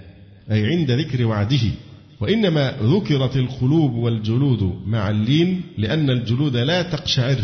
[0.51, 1.61] أي عند ذكر وعده.
[2.21, 7.37] وإنما ذكرت القلوب والجلود مع اللين لأن الجلود لا تقشعر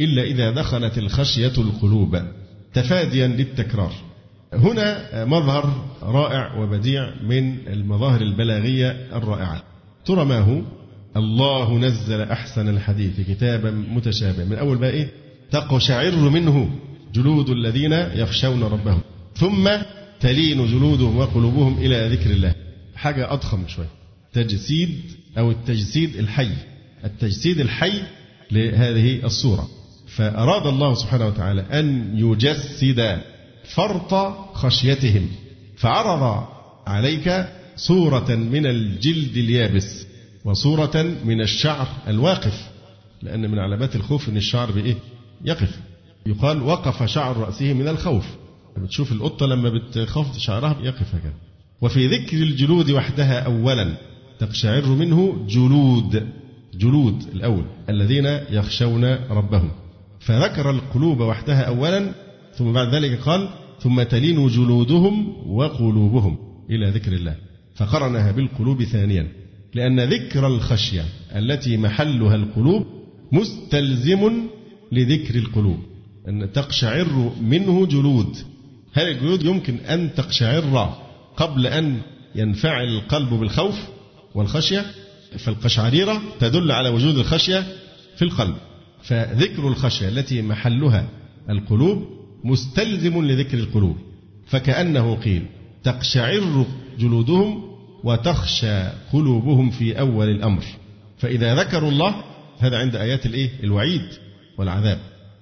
[0.00, 2.22] إلا إذا دخلت الخشية القلوب
[2.74, 3.92] تفاديا للتكرار.
[4.52, 9.62] هنا مظهر رائع وبديع من المظاهر البلاغية الرائعة.
[10.04, 10.60] ترى ما هو؟
[11.16, 14.44] الله نزل أحسن الحديث كتابا متشابها.
[14.44, 15.08] من أول بقى إيه؟
[15.50, 16.70] تقشعر منه
[17.14, 19.00] جلود الذين يخشون ربهم.
[19.34, 19.68] ثم
[20.20, 22.54] تلين جلودهم وقلوبهم إلى ذكر الله.
[22.94, 23.88] حاجة أضخم شوية.
[24.32, 25.00] تجسيد
[25.38, 26.50] أو التجسيد الحي.
[27.04, 28.02] التجسيد الحي
[28.50, 29.68] لهذه الصورة.
[30.08, 33.20] فأراد الله سبحانه وتعالى أن يجسد
[33.64, 34.14] فرط
[34.54, 35.28] خشيتهم.
[35.76, 36.44] فعرض
[36.86, 40.05] عليك صورة من الجلد اليابس.
[40.46, 42.70] وصورة من الشعر الواقف
[43.22, 44.94] لأن من علامات الخوف أن الشعر بإيه؟
[45.44, 45.80] يقف.
[46.26, 48.26] يقال وقف شعر رأسه من الخوف.
[48.76, 51.32] بتشوف القطة لما بتخفض شعرها يقف هكذا.
[51.80, 53.94] وفي ذكر الجلود وحدها أولا
[54.38, 56.28] تقشعر منه جلود
[56.74, 59.70] جلود الأول الذين يخشون ربهم.
[60.20, 62.12] فذكر القلوب وحدها أولا
[62.54, 63.48] ثم بعد ذلك قال
[63.80, 66.38] ثم تلين جلودهم وقلوبهم
[66.70, 67.36] إلى ذكر الله
[67.74, 69.45] فقرنها بالقلوب ثانيا.
[69.74, 71.04] لأن ذكر الخشية
[71.36, 72.86] التي محلها القلوب
[73.32, 74.32] مستلزم
[74.92, 75.78] لذكر القلوب.
[76.28, 78.36] أن تقشعر منه جلود.
[78.92, 80.94] هل الجلود يمكن أن تقشعر
[81.36, 82.00] قبل أن
[82.34, 83.74] ينفعل القلب بالخوف
[84.34, 84.84] والخشية؟
[85.38, 87.66] فالقشعريرة تدل على وجود الخشية
[88.16, 88.54] في القلب.
[89.02, 91.08] فذكر الخشية التي محلها
[91.50, 92.04] القلوب
[92.44, 93.96] مستلزم لذكر القلوب.
[94.46, 95.42] فكأنه قيل
[95.82, 96.66] تقشعر
[96.98, 97.65] جلودهم
[98.06, 100.62] وتخشى قلوبهم في أول الأمر.
[101.18, 102.14] فإذا ذكروا الله
[102.58, 104.02] هذا عند آيات الإيه؟ الوعيد
[104.58, 104.98] والعذاب.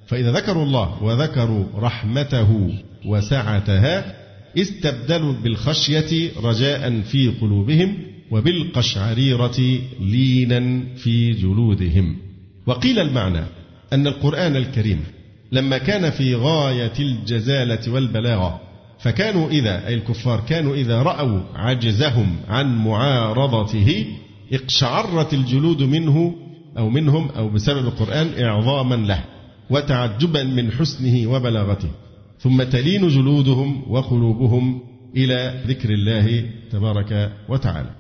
[0.07, 2.75] فإذا ذكروا الله وذكروا رحمته
[3.07, 4.15] وسعتها
[4.59, 7.97] استبدلوا بالخشية رجاء في قلوبهم
[8.31, 12.17] وبالقشعريرة لينا في جلودهم.
[12.67, 13.45] وقيل المعنى
[13.93, 15.05] أن القرآن الكريم
[15.53, 18.61] لما كان في غاية الجزالة والبلاغة
[19.05, 24.07] فكانوا إذا أي الكفار كانوا إذا رأوا عجزهم عن معارضته
[24.53, 26.35] اقشعرت الجلود منه
[26.79, 29.25] أو منهم أو بسبب القرآن إعظاما له
[29.71, 31.89] وتعجبا من حسنه وبلاغته.
[32.39, 34.81] ثم تلين جلودهم وقلوبهم
[35.17, 37.91] إلى ذكر الله تبارك وتعالى.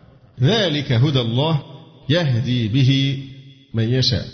[0.41, 1.63] ذلك هدى الله
[2.09, 3.23] يهدي به
[3.75, 4.25] من يشاء.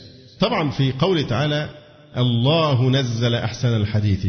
[0.40, 1.70] طبعا في قوله تعالى
[2.16, 4.26] الله نزل أحسن الحديث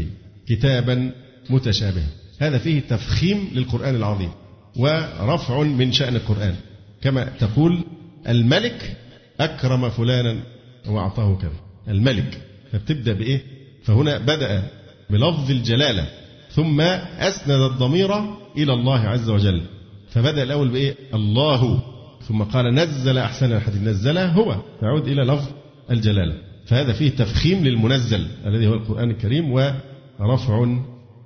[0.47, 1.11] كتابا
[1.49, 2.20] متشابها.
[2.41, 4.29] هذا فيه تفخيم للقرآن العظيم
[4.75, 6.55] ورفع من شأن القرآن.
[7.01, 7.79] كما تقول
[8.27, 8.97] الملك
[9.39, 10.43] أكرم فلانا
[10.87, 11.51] وأعطاه كذا.
[11.87, 12.41] الملك.
[12.71, 13.41] فبتبدأ بإيه؟
[13.83, 14.63] فهنا بدأ
[15.09, 16.07] بلفظ الجلالة.
[16.49, 18.15] ثم أسند الضمير
[18.57, 19.61] إلى الله عز وجل.
[20.09, 21.81] فبدأ الأول بإيه؟ الله.
[22.27, 23.81] ثم قال نزل أحسن الحديث.
[23.81, 24.55] نزل هو.
[24.81, 25.47] تعود إلى لفظ
[25.91, 26.35] الجلالة.
[26.65, 30.65] فهذا فيه تفخيم للمنزل الذي هو القرآن الكريم ورفع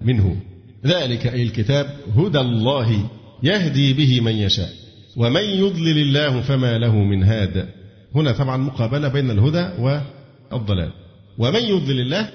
[0.01, 0.41] منه.
[0.85, 3.09] ذلك أي الكتاب هدى الله
[3.43, 4.69] يهدي به من يشاء
[5.17, 7.69] ومن يضلل الله فما له من هاد.
[8.15, 9.67] هنا طبعا مقابلة بين الهدى
[10.51, 10.91] والضلال.
[11.37, 12.29] ومن يضلل الله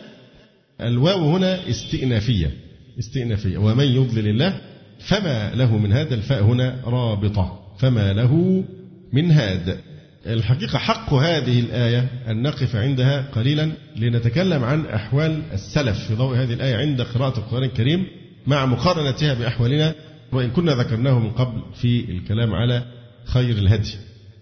[0.80, 2.50] الواو هنا استئنافية
[2.98, 3.58] استئنافية.
[3.58, 4.60] ومن يضلل الله
[4.98, 8.64] فما له من هذا الفاء هنا رابطة فما له
[9.12, 9.78] من هاد.
[10.26, 16.52] الحقيقة حق هذه الآية أن نقف عندها قليلا لنتكلم عن أحوال السلف في ضوء هذه
[16.52, 18.06] الآية عند قراءة القرآن الكريم.
[18.46, 19.94] مع مقارنتها بأحوالنا
[20.33, 22.85] وإن كنا ذكرناه من قبل في الكلام على
[23.24, 23.94] خير الهدي.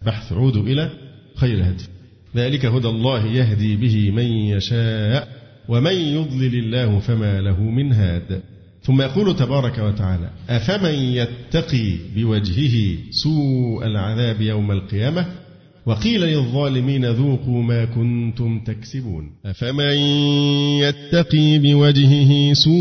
[0.03, 0.91] بحث عودوا إلى
[1.37, 1.85] خير الهدي.
[2.37, 5.29] ذلك هدى الله يهدي به من يشاء
[5.69, 8.43] ومن يضلل الله فما له من هاد.
[8.83, 15.27] ثم يقول تبارك وتعالى أفمن يتقي بوجهه سوء العذاب يوم القيامة
[15.89, 19.31] وقيل للظالمين ذوقوا ما كنتم تكسبون.
[19.47, 19.99] أفمن
[20.81, 22.75] يتقي بوجهه سوء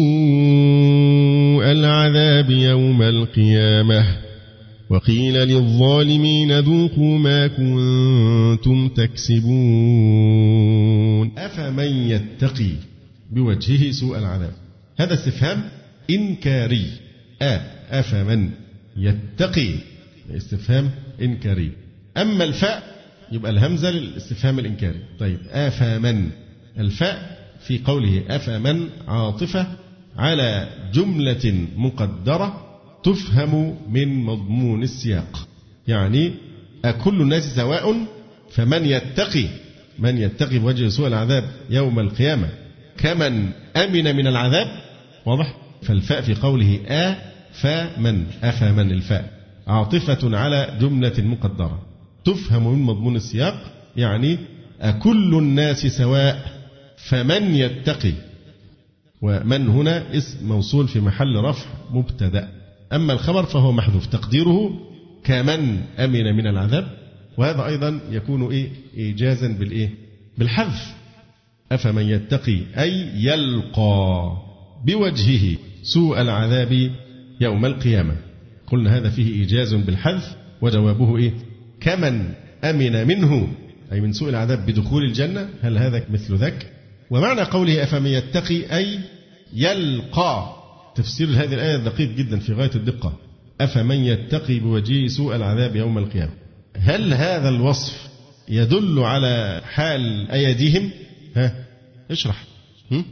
[1.71, 4.05] العذاب يوم القيامة
[4.89, 9.47] وقيل للظالمين ذوقوا ما كنتم تكسبون.
[11.37, 12.71] أفمن يتقي
[13.31, 14.53] بوجهه سوء العذاب؟
[14.97, 15.63] هذا استفهام
[16.09, 16.85] إنكاري.
[17.41, 18.49] آ أفمن
[18.97, 19.69] يتقي؟
[20.35, 20.91] استفهام
[21.21, 21.71] إنكاري.
[22.17, 22.96] أما الفاء
[23.31, 24.99] يبقى الهمزة للاستفهام الإنكاري.
[25.19, 26.29] طيب أفمن
[26.79, 29.67] الفاء في قوله أفمن عاطفة
[30.17, 32.67] على جملة مقدرة
[33.03, 35.47] تفهم من مضمون السياق.
[35.87, 36.33] يعني
[36.85, 38.05] أكل الناس سواء
[38.51, 39.45] فمن يتقي
[39.99, 42.49] من يتقي بوجه سوء العذاب يوم القيامة
[42.97, 44.67] كمن أمن من العذاب.
[45.25, 47.15] واضح؟ فالفاء في قوله آ
[47.53, 49.31] فمن أفمن الفاء
[49.67, 51.86] عاطفة على جملة مقدرة.
[52.27, 54.37] تفهم من مضمون السياق؟ يعني
[54.81, 56.51] أكل الناس سواء
[56.97, 58.13] فمن يتقي؟
[59.21, 62.49] ومن هنا اسم موصول في محل رفع مبتدأ.
[62.93, 64.05] أما الخبر فهو محذوف.
[64.05, 64.79] تقديره
[65.23, 66.87] كمن أمن من العذاب.
[67.37, 69.89] وهذا أيضا يكون إيه؟ إيجازا بالإيه؟
[70.37, 70.95] بالحذف.
[71.71, 74.37] أفمن يتقي أي يلقى
[74.85, 76.91] بوجهه سوء العذاب
[77.41, 78.15] يوم القيامة.
[78.67, 81.33] قلنا هذا فيه إيجاز بالحذف وجوابه إيه؟
[81.81, 83.53] كمن أمن منه.
[83.91, 85.49] أي من سوء العذاب بدخول الجنة.
[85.61, 86.71] هل هذا مثل ذاك؟
[87.09, 88.99] ومعنى قوله أفمن يتقي أي
[89.53, 90.53] يلقى.
[90.95, 93.17] تفسير هذه الآية دقيق جدا في غاية الدقة.
[93.61, 96.31] أفمن يتقي بوجهه سوء العذاب يوم القيامة.
[96.77, 98.07] هل هذا الوصف
[98.49, 100.91] يدل على حال أيديهم؟
[101.35, 101.65] ها
[102.11, 102.43] اشرح.
[102.91, 103.05] هم؟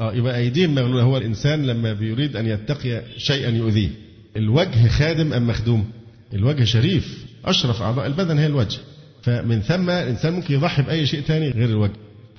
[0.00, 1.02] آه يبقى أيديهم مغلولة.
[1.02, 3.88] هو الإنسان لما بيريد أن يتقي شيئا يؤذيه.
[4.36, 5.90] الوجه خادم أم مخدوم؟
[6.34, 7.29] الوجه شريف.
[7.44, 8.78] أشرف أعضاء البدن هي الوجه.
[9.22, 11.96] فمن ثم الإنسان ممكن يضحي بأي شيء ثاني غير الوجه.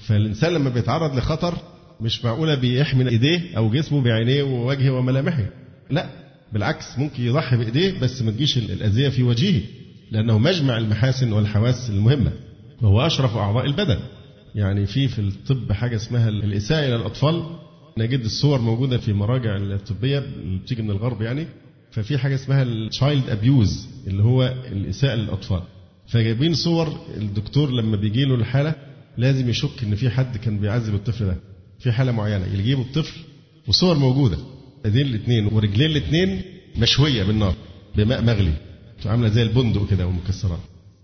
[0.07, 1.57] فالإنسان لما بيتعرض لخطر
[2.01, 5.45] مش معقولة بيحمي إيديه أو جسمه بعينيه ووجهه وملامحه.
[5.89, 6.09] لا
[6.53, 9.61] بالعكس ممكن يضحي بإيديه بس ما تجيش الأذية في وجهه
[10.11, 12.31] لأنه مجمع المحاسن والحواس المهمة.
[12.81, 13.99] وهو أشرف أعضاء البدن.
[14.55, 17.43] يعني في في الطب حاجة اسمها الإساءة إلى الأطفال.
[17.97, 20.23] نجد الصور موجودة في مراجع الطبية
[20.63, 21.45] بتيجي من الغرب يعني.
[21.91, 25.61] ففي حاجة اسمها التشايلد أبيوز اللي هو الإساءة للأطفال.
[26.07, 28.75] فجايبين صور الدكتور لما بيجي له الحالة
[29.17, 31.35] لازم يشك إن في حد كان بيعذب الطفل ده.
[31.79, 33.19] في حالة معينة يجيبوا الطفل
[33.67, 34.37] وصور موجودة.
[34.85, 36.41] ايدين الاثنين ورجلين الاثنين
[36.77, 37.55] مشوية بالنار
[37.95, 38.53] بماء مغلي.
[39.05, 40.59] عاملة زي البندق كده ومكسرات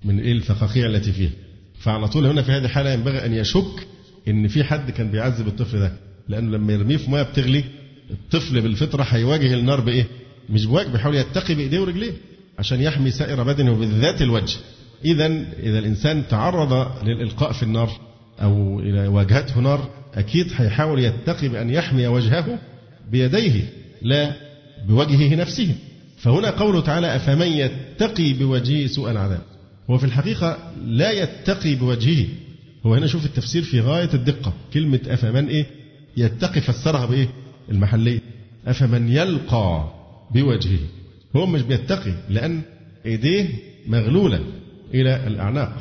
[0.06, 1.32] من إيه الفقاقيع التي فيها.
[1.80, 3.88] فعلى طول هنا في هذه الحالة ينبغي أن يشك
[4.28, 5.94] إن في حد كان بيعذب الطفل ده.
[6.30, 7.64] لأنه لما يرميه في مية بتغلي
[8.12, 10.08] الطفل بالفطرة هيواجه النار بإيه؟
[10.50, 12.12] مش بواجب بيحاول يتقي بإيديه ورجليه.
[12.58, 14.58] عشان يحمي سائر بدنه وبالذات الوجه.
[15.06, 15.26] إذا
[15.60, 17.90] إذا الإنسان تعرض للإلقاء في النار
[18.42, 22.60] أو إلى واجهته نار أكيد هيحاول يتقي بأن يحمي وجهه
[23.12, 23.70] بيديه
[24.02, 24.34] لا
[24.88, 25.76] بوجهه نفسه.
[26.18, 29.42] فهنا قوله تعالى أفمن يتقي بوجهه سوء العذاب؟
[29.90, 32.26] هو في الحقيقة لا يتقي بوجهه.
[32.86, 34.54] هو هنا شوف التفسير في غاية الدقة.
[34.74, 35.66] كلمة أفمن إيه؟
[36.18, 37.30] يتقي فسرها بإيه؟
[37.70, 38.20] المحلية.
[38.68, 39.92] أفمن يلقى
[40.32, 40.80] بوجهه.
[41.36, 42.62] هو مش بيتقي لأن
[43.06, 43.48] إيديه
[43.88, 44.40] مغلولة
[44.94, 45.74] إلى الأعناق.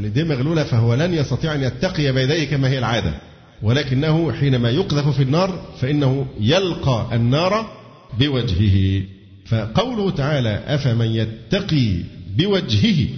[0.00, 3.14] الإيديه مغلولة فهو لن يستطيع أن يتقي بيديه كما هي العادة.
[3.62, 7.70] ولكنه حينما يقذف في النار فإنه يلقى النار
[8.18, 9.02] بوجهه.
[9.46, 11.96] فقوله تعالى أفمن يتقي
[12.36, 13.08] بوجهه؟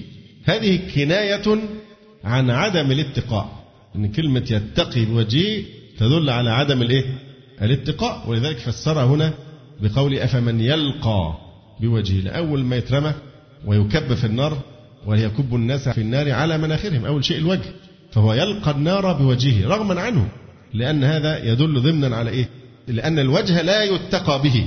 [0.44, 1.58] هذه كناية
[2.24, 3.64] عن عدم الاتقاء.
[3.96, 5.62] إن كلمة يتقي بوجهه
[5.98, 7.04] تدل على عدم الإيه؟
[7.62, 8.30] الاتقاء.
[8.30, 9.32] ولذلك فسرها هنا
[9.82, 11.43] بقول أفمن يلقى
[11.80, 13.12] بوجهه لأول ما يترمى
[13.66, 14.58] ويكب في النار
[15.06, 17.70] وليكب الناس في النار على مناخرهم أول شيء الوجه
[18.12, 20.28] فهو يلقى النار بوجهه رغما عنه
[20.74, 22.48] لأن هذا يدل ضمنا على إيه؟
[22.88, 24.66] لأن الوجه لا يتقى به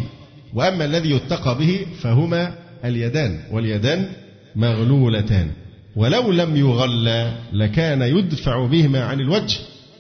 [0.54, 4.10] وأما الذي يتقى به فهما اليدان واليدان
[4.56, 5.52] مغلولتان
[5.96, 9.60] ولو لم يغلى لكان يدفع بهما عن الوجه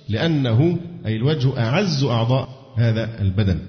[0.09, 3.59] لأنه أي الوجه أعز أعضاء هذا البدن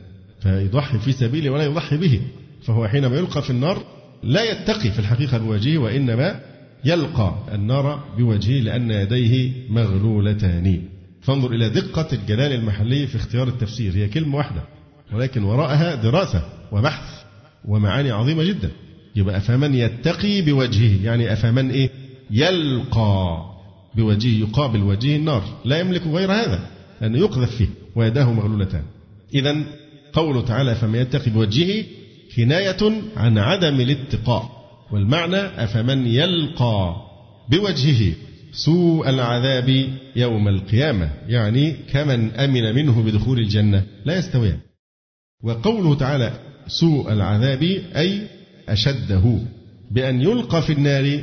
[0.40, 2.20] فيضحي في سبيله ولا يضحي به.
[2.68, 3.83] فهو حينما يلقى في النار
[4.22, 6.40] لا يتقي في الحقيقة بوجهه وإنما
[6.84, 10.82] يلقى النار بوجهه لأن يديه مغلولتان.
[11.20, 13.92] فانظر إلى دقة الجلال المحلي في اختيار التفسير.
[13.95, 14.62] هي كلمة واحدة
[15.12, 16.42] ولكن وراءها دراسة
[16.72, 17.22] وبحث
[17.64, 18.70] ومعاني عظيمة جدا.
[19.16, 21.90] يبقى أفمن يتقي بوجهه؟ يعني أفمن إيه؟
[22.30, 23.45] يلقى
[23.95, 25.45] بوجهه يقابل وجهه النار.
[25.64, 26.66] لا يملك غير هذا
[27.01, 28.82] لأنه يقذف فيه ويداه مغلولتان.
[29.34, 29.57] إذا
[30.12, 31.84] قوله تعالى فمن يتقي بوجهه
[32.37, 34.59] كناية عن عدم الاتقاء
[34.93, 36.97] والمعنى أفمن يلقى
[37.51, 38.14] بوجهه
[38.53, 44.59] سوء العذاب يوم القيامة يعني كمن أمن منه بدخول الجنة لا يستويان.
[45.45, 46.33] وقوله تعالى
[46.66, 47.62] سوء العذاب
[47.97, 48.29] أي
[48.68, 49.39] أشده
[49.91, 51.20] بأن يلقى في النار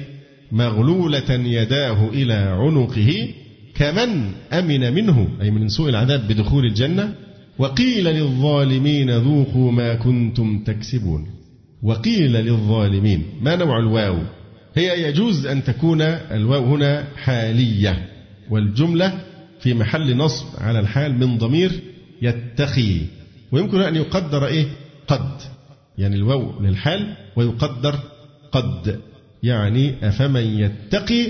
[0.51, 3.30] مغلولة يداه إلى عنقه
[3.76, 7.16] كمن أمن منه أي من سوء العذاب بدخول الجنة
[7.58, 11.28] وقيل للظالمين ذوقوا ما كنتم تكسبون.
[11.84, 14.18] وقيل للظالمين ما نوع الواو؟
[14.76, 18.10] هي يجوز أن تكون الواو هنا حالية
[18.49, 19.20] والجملة
[19.60, 21.72] في محل نصب على الحال من ضمير
[22.22, 22.97] يتقي
[23.51, 24.66] ويمكن أن يقدر إيه؟
[25.08, 25.41] قد.
[25.97, 27.99] يعني الواو للحال ويقدر
[28.51, 28.99] قد.
[29.43, 31.28] يعني أفمن يتقي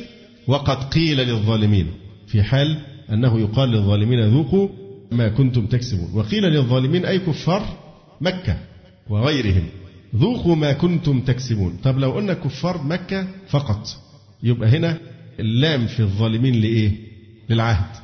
[0.47, 1.87] وقد قيل للظالمين.
[2.27, 2.77] في حال
[3.09, 4.69] أنه يقال للظالمين ذوقوا
[5.11, 6.09] ما كنتم تكسبون.
[6.13, 7.77] وقيل للظالمين أي كفار؟
[8.21, 8.57] مكة
[9.09, 9.63] وغيرهم.
[10.15, 11.77] ذوقوا ما كنتم تكسبون.
[11.83, 13.87] طب لو قلنا كفار مكة فقط
[14.43, 14.97] يبقى هنا
[15.39, 16.91] اللام في الظالمين لإيه؟
[17.49, 17.95] للعهد.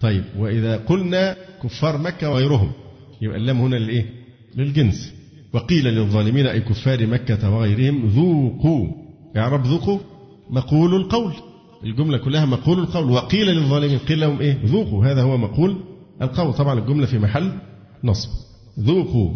[0.00, 2.72] طيب وإذا قلنا كفار مكة وغيرهم
[3.22, 4.06] يبقى اللام هنا لإيه؟
[4.56, 5.14] للجنس.
[5.52, 8.86] وقيل للظالمين أي كفار مكة وغيرهم ذوقوا.
[9.36, 9.98] إعراب ذوقوا
[10.50, 11.32] مقول القول.
[11.84, 13.10] الجملة كلها مقول القول.
[13.10, 15.06] وقيل للظالمين قيل لهم إيه؟ ذوقوا.
[15.06, 15.76] هذا هو مقول
[16.22, 17.52] القول طبعا الجملة في محل
[18.04, 18.28] نصب.
[18.80, 19.30] ذوقوا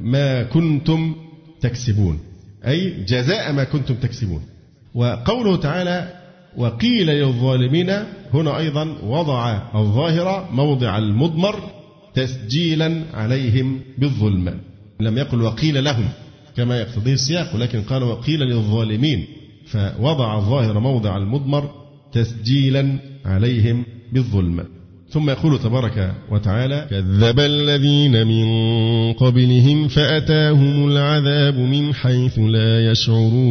[0.00, 1.14] ما كنتم
[1.60, 2.18] تكسبون.
[2.66, 4.42] أي جزاء ما كنتم تكسبون.
[4.94, 6.20] وقوله تعالى
[6.56, 7.90] وقيل للظالمين
[8.34, 11.60] هنا أيضا وضع الظاهر موضع المضمر
[12.14, 14.60] تسجيلا عليهم بالظلم.
[15.00, 16.08] لم يقل وقيل لهم
[16.56, 19.26] كما يقتضيه السياق ولكن قال وقيل للظالمين.
[19.66, 21.70] فوضع الظاهر موضع المضمر
[22.12, 24.79] تسجيلا عليهم بالظلم.
[25.12, 28.46] ثم يقول تبارك وتعالى كذب الذين من
[29.12, 33.50] قبلهم فأتاهم العذاب من حيث لا يشعرون.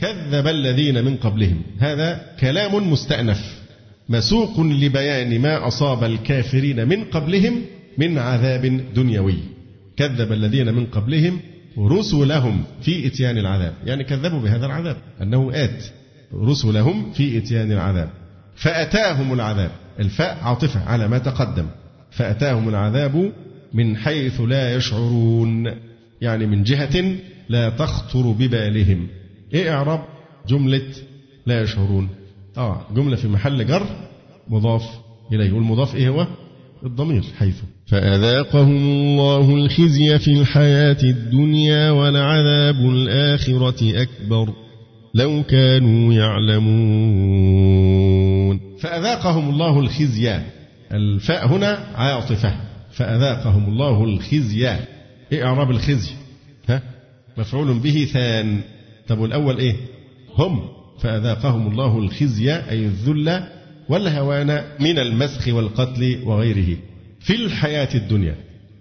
[0.00, 1.62] كذب الذين من قبلهم.
[1.78, 3.62] هذا كلام مستأنف.
[4.08, 7.60] مسوق لبيان ما أصاب الكافرين من قبلهم
[7.98, 9.38] من عذاب دنيوي.
[9.96, 11.40] كذب الذين من قبلهم
[11.78, 13.74] رسلهم في إتيان العذاب.
[13.86, 14.96] يعني كذبوا بهذا العذاب.
[15.22, 15.84] أنه آت.
[16.34, 18.21] رسلهم في إتيان العذاب.
[18.56, 19.70] فأتاهم العذاب.
[20.00, 21.66] الفاء عاطفة على ما تقدم.
[22.10, 23.32] فأتاهم العذاب
[23.74, 25.70] من حيث لا يشعرون.
[26.20, 27.14] يعني من جهة
[27.48, 29.06] لا تخطر ببالهم.
[29.54, 30.04] إيه إعراب؟
[30.48, 30.82] جملة
[31.46, 32.08] لا يشعرون.
[32.56, 33.86] آه جملة في محل جر
[34.48, 34.84] مضاف
[35.32, 35.52] إليه.
[35.52, 36.26] والمضاف إيه هو؟
[36.86, 37.56] الضمير حيث.
[37.86, 44.52] فأذاقهم الله الخزي في الحياة الدنيا ولعذاب الآخرة أكبر.
[45.14, 48.21] لو كانوا يعلمون.
[48.80, 50.40] فأذاقهم الله الخزي.
[50.92, 52.54] الفاء هنا عاطفة.
[52.92, 54.68] فأذاقهم الله الخزي.
[55.32, 56.10] إيه إعراب الخزي؟
[56.68, 56.82] ها؟
[57.36, 58.60] مفعول به ثان.
[59.08, 59.76] طب والأول إيه؟
[60.38, 60.68] هم.
[61.00, 63.42] فأذاقهم الله الخزي أي الذل
[63.88, 66.76] والهوان من المسخ والقتل وغيره.
[67.20, 68.34] في الحياة الدنيا.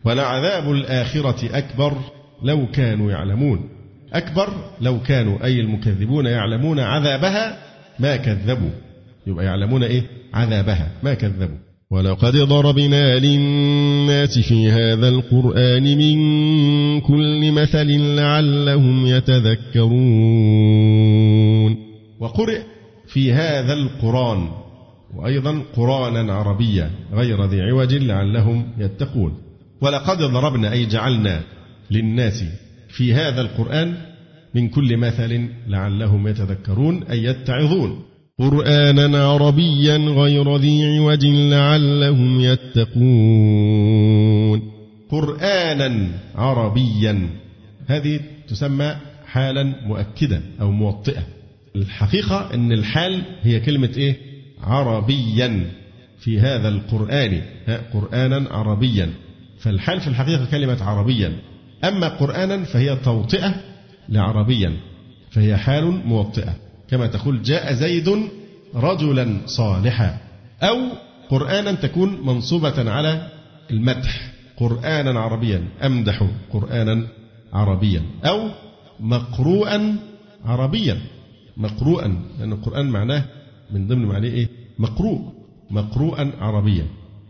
[0.03, 1.97] ولعذاب الآخرة أكبر
[2.43, 3.69] لو كانوا يعلمون.
[4.13, 7.57] أكبر لو كانوا أي المكذبون يعلمون عذابها
[7.99, 8.69] ما كذبوا.
[9.28, 10.03] يبقى يعلمون إيه؟
[10.34, 10.91] عذابها.
[11.03, 11.57] ما كذبوا.
[11.91, 16.19] ولقد ضربنا للناس في هذا القرآن من
[17.01, 19.91] كل مثل لعلهم يتذكرون.
[22.19, 22.61] وقرئ
[23.07, 24.49] في هذا القرآن
[25.15, 29.34] وأيضا قرآنا عربيا غير ذي عوج لعلهم يتقون.
[29.82, 31.41] ولقد ضربنا أي جعلنا
[31.91, 32.43] للناس
[32.89, 33.97] في هذا القرآن
[34.55, 38.11] من كل مثل لعلهم يتذكرون أي يتعظون.
[38.40, 43.02] قرآنا عربيا غير ذي عوج لعلهم يتقون.
[45.10, 47.30] قرآنا عربيا.
[47.88, 48.96] هذه تسمى
[49.28, 51.24] حالا مؤكدة أو موطئة.
[51.76, 54.18] الحقيقة أن الحال هي كلمة إيه؟
[54.62, 55.72] عربيا.
[56.20, 57.42] في هذا القرآن.
[57.94, 59.10] قرآنا عربيا.
[59.60, 61.34] فالحال في الحقيقة كلمة عربيا.
[61.84, 63.56] أما قرآنا فهي توطئة
[64.10, 64.74] لعربيا.
[65.32, 66.70] فهي حال موطئة.
[66.92, 68.30] كما تقول جاء زيد
[68.76, 70.18] رجلا صالحا.
[70.62, 70.78] أو
[71.30, 73.28] قرآنا تكون منصوبة على
[73.72, 74.32] المدح.
[74.58, 77.08] قرآنا عربيا أمدح قرآنا
[77.54, 78.02] عربيا.
[78.26, 78.50] أو
[79.00, 79.96] مقروءا
[80.46, 80.98] عربيا.
[81.58, 82.08] مقروءا
[82.39, 83.24] لأن القرآن معناه
[83.72, 84.48] من ضمن معناه إيه؟
[84.80, 85.34] مقروء.
[85.70, 86.86] مقروءا عربيا.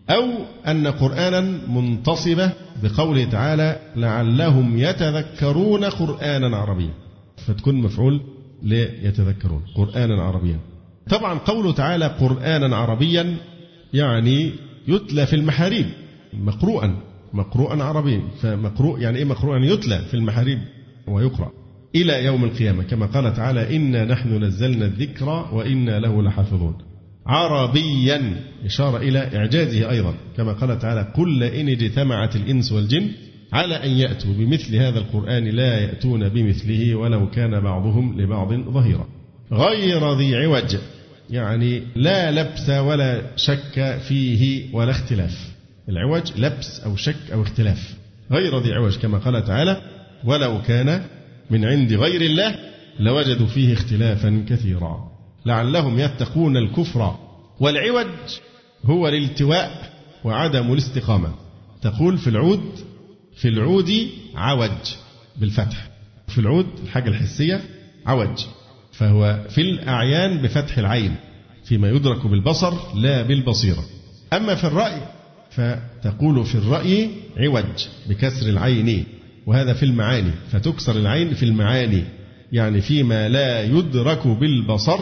[0.10, 0.24] أو
[0.68, 2.52] أن قرآنا منتصبة
[2.84, 6.94] بقوله تعالى لعلهم يتذكرون قرآنا عربيا.
[7.48, 8.22] فتكون مفعول
[8.64, 9.62] ليتذكرون.
[9.76, 10.60] قرآنا عربيا.
[11.10, 13.38] طبعا قوله تعالى قرآنا عربيا
[13.94, 14.52] يعني
[14.88, 15.86] يتلى في المحاريب.
[16.34, 16.98] مقروءا.
[17.34, 18.22] مقروءا عربيا.
[18.42, 20.60] فمقروء يعني إيه مقروء يعني يتلى في المحاريب
[21.08, 21.52] ويقرأ.
[21.96, 22.84] إلى يوم القيامة.
[22.84, 26.78] كما قال تعالى إنا نحن نزلنا الذكر وإنا له لحافظون.
[27.26, 28.44] عربيا.
[28.66, 30.16] إشارة إلى إعجازه أيضا.
[30.38, 33.12] كما قال تعالى قل إن اجتمعت الإنس والجن
[33.52, 39.08] على أن يأتوا بمثل هذا القرآن لا يأتون بمثله ولو كان بعضهم لبعض ظهيرا.
[39.52, 40.78] غير ذي عوج.
[41.30, 45.52] يعني لا لبس ولا شك فيه ولا اختلاف.
[45.90, 47.96] العوج لبس أو شك أو اختلاف.
[48.32, 49.82] غير ذي عوج كما قال تعالى
[50.24, 51.02] ولو كان
[51.50, 52.56] من عند غير الله
[53.00, 55.12] لوجدوا فيه اختلافا كثيرا.
[55.46, 57.16] لعلهم يتقون الكفر
[57.60, 58.08] والعوج
[58.86, 59.92] هو الالتواء
[60.24, 61.34] وعدم الاستقامة.
[61.82, 62.91] تقول في العود
[63.42, 63.92] في العود
[64.36, 64.96] عوج
[65.40, 65.88] بالفتح.
[66.28, 67.62] في العود الحاجة الحسية
[68.06, 68.46] عوج.
[68.92, 71.16] فهو في الأعيان بفتح العين
[71.66, 73.84] فيما يدرك بالبصر لا بالبصيرة.
[74.34, 75.02] أما في الرأي
[75.52, 79.06] فتقول في الرأي عوج بكسر العين
[79.46, 80.32] وهذا في المعاني.
[80.52, 82.04] فتكسر العين في المعاني
[82.52, 85.00] يعني فيما لا يدرك بالبصر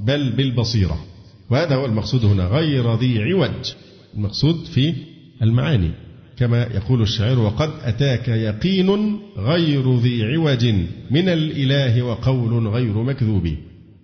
[0.00, 1.04] بل بالبصيرة.
[1.50, 3.72] وهذا هو المقصود هنا غير ذي عوج.
[4.14, 4.94] المقصود في
[5.42, 6.03] المعاني.
[6.36, 10.66] كما يقول الشاعر وقد أتاك يقين غير ذي عوج
[11.10, 13.56] من الإله وقول غير مكذوب.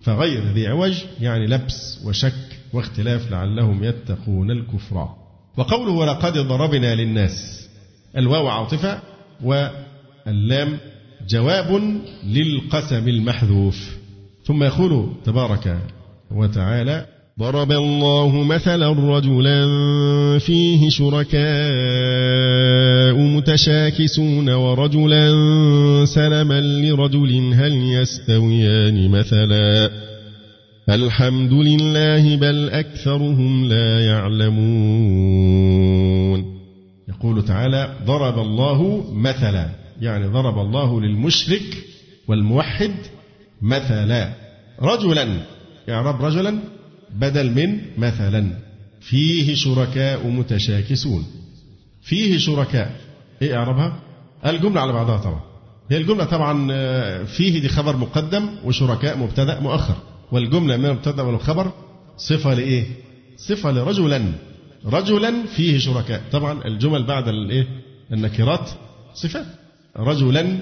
[0.03, 5.09] فغير ذي عوج يعني لبس وشك واختلاف لعلهم يتقون الكفر.
[5.57, 7.69] وقوله ولقد ضربنا للناس
[8.17, 9.01] الواو عاطفة
[9.45, 10.79] واللام
[11.29, 13.97] جواب للقسم المحذوف.
[14.45, 15.79] ثم يقول تبارك
[16.31, 17.07] وتعالى
[17.41, 19.69] ضرب الله مثلا رجلا
[20.39, 21.41] فيه شركاء
[23.17, 25.31] متشاكسون ورجلا
[26.05, 29.91] سلما لرجل هل يستويان مثلا
[30.89, 35.41] الحمد لله بل أكثرهم لا يعلمون.
[37.09, 39.71] يقول تعالى ضرب الله مثلا
[40.01, 41.85] يعني ضرب الله للمشرك
[42.29, 42.95] والموحد
[43.63, 44.29] مثلا.
[44.83, 45.29] رجلا
[45.89, 46.59] يعرب رجلا
[47.15, 48.51] بدل من مثلا
[49.01, 51.27] فيه شركاء متشاكسون.
[52.03, 53.01] فيه شركاء.
[53.43, 54.01] إيه اعربها
[54.47, 55.41] الجملة على بعضها طبعا.
[55.91, 59.97] هي الجملة طبعا آه، فيه دي خبر مقدم وشركاء مبتدأ مؤخر.
[60.33, 61.73] والجملة من المبتدأ والخبر
[62.17, 62.87] صفة لإيه؟
[63.37, 64.33] صفة لرجلا.
[64.87, 66.23] رجلا فيه شركاء.
[66.33, 67.67] طبعا الجمل بعد الإيه؟
[68.13, 68.71] النكرات
[69.15, 69.47] صفات.
[69.97, 70.59] رجلا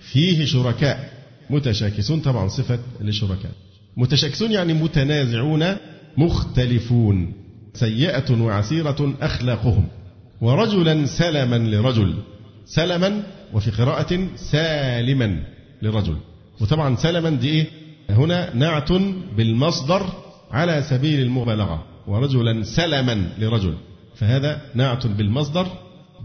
[0.00, 1.12] فيه شركاء
[1.50, 3.52] متشاكسون طبعا صفة لشركاء.
[3.98, 5.64] متشاكسون يعني متنازعون
[6.16, 7.32] مختلفون.
[7.74, 9.84] سيئة وعسيرة أخلاقهم.
[10.40, 12.14] ورجلا سلما لرجل.
[12.66, 13.22] سلما
[13.52, 15.42] وفي قراءة سالما
[15.82, 16.16] لرجل.
[16.60, 17.66] وطبعا سلما دي إيه؟
[18.10, 18.92] هنا نعت
[19.36, 20.06] بالمصدر
[20.50, 21.84] على سبيل المبالغة.
[22.06, 23.74] ورجلا سلما لرجل.
[24.14, 25.66] فهذا نعت بالمصدر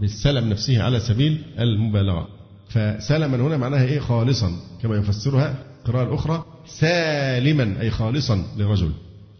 [0.00, 2.28] بالسلم نفسه على سبيل المبالغة.
[2.68, 4.52] فسلما هنا معناها إيه؟ خالصا
[4.82, 6.44] كما يفسرها القراءة الأخرى.
[6.66, 8.90] سالما أي خالصا لرجل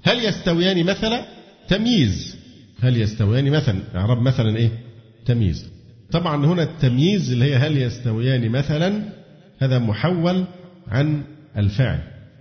[0.03, 1.27] هل يستويان مثلا؟
[1.69, 2.37] تمييز.
[2.81, 4.71] هل يستويان مثلا؟ إعراب مثلا إيه؟
[5.27, 5.67] تمييز.
[6.11, 9.03] طبعا هنا التمييز اللي هي هل يستويان مثلا
[9.59, 10.45] هذا محول
[10.89, 11.23] عن
[11.57, 12.01] الفاعل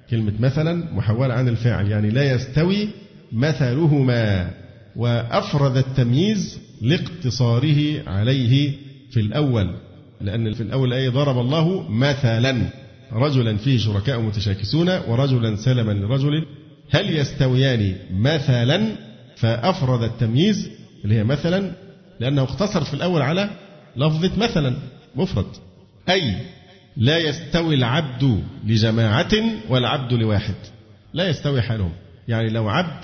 [0.10, 2.90] كلمة مثلا محولة عن الفاعل يعني لا يستوي
[3.32, 4.52] مثلهما.
[4.96, 8.72] وأفرد التمييز لاقتصاره عليه
[9.12, 9.76] في الأول
[10.22, 12.83] لأن في الأول أي ضرب الله مثلا.
[13.14, 16.46] رجلا فيه شركاء متشاكسون ورجلا سلما لرجل
[16.90, 18.96] هل يستويان مثلا؟
[19.36, 20.70] فأفرد التمييز
[21.04, 21.72] اللي هي مثلا
[22.20, 23.50] لأنه اقتصر في الأول على
[23.96, 24.76] لفظة مثلا
[25.16, 25.46] مفرد.
[26.10, 26.36] أي
[26.98, 29.34] لا يستوي العبد لجماعة
[29.70, 30.56] والعبد لواحد.
[31.14, 31.92] لا يستوي حالهم.
[32.28, 33.04] يعني لو عبد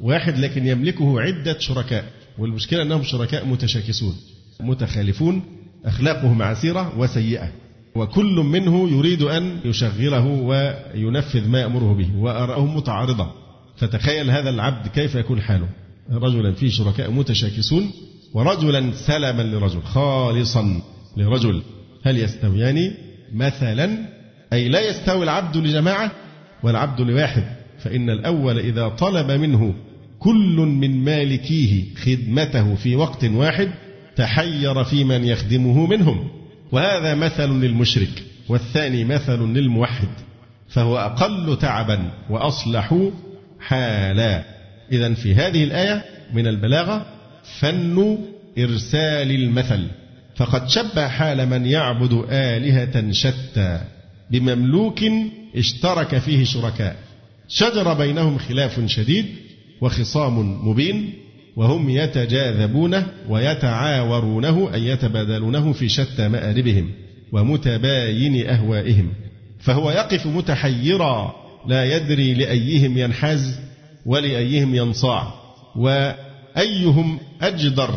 [0.00, 2.04] واحد لكن يملكه عدة شركاء
[2.38, 4.16] والمشكلة أنهم شركاء متشاكسون
[4.60, 5.42] متخالفون
[5.84, 7.52] أخلاقهم عسيرة وسيئة.
[7.96, 13.30] وكل منه يريد أن يشغله وينفذ ما يأمره به وآراءهم متعارضة
[13.76, 15.68] فتخيل هذا العبد كيف يكون حاله؟
[16.12, 17.90] رجلا فيه شركاء متشاكسون
[18.34, 20.82] ورجلا سلما لرجل خالصا
[21.16, 21.62] لرجل.
[22.04, 22.94] هل يستويان
[23.34, 23.98] مثلا؟
[24.52, 26.12] أي لا يستوي العبد لجماعة
[26.62, 27.44] والعبد لواحد.
[27.78, 29.74] فإن الأول إذا طلب منه
[30.18, 33.70] كل من مالكيه خدمته في وقت واحد
[34.16, 36.35] تحير في من يخدمه منهم.
[36.76, 40.08] وهذا مثل للمشرك والثاني مثل للموحد
[40.68, 43.10] فهو أقل تعبا وأصلح
[43.60, 44.44] حالا.
[44.92, 47.06] إذا في هذه الآية من البلاغة
[47.58, 48.18] فن
[48.58, 49.86] إرسال المثل.
[50.36, 53.80] فقد شبه حال من يعبد آلهة شتى
[54.30, 54.98] بمملوك
[55.56, 56.96] اشترك فيه شركاء.
[57.48, 59.26] شجر بينهم خلاف شديد
[59.80, 61.12] وخصام مبين.
[61.56, 66.90] وهم يتجاذبونه ويتعاورونه أي يتبادلونه في شتى مآربهم
[67.32, 69.12] ومتباين أهوائهم.
[69.60, 71.34] فهو يقف متحيرا
[71.66, 73.60] لا يدري لأيهم ينحاز
[74.06, 75.34] ولأيهم ينصاع
[75.76, 77.94] وأيهم أجدر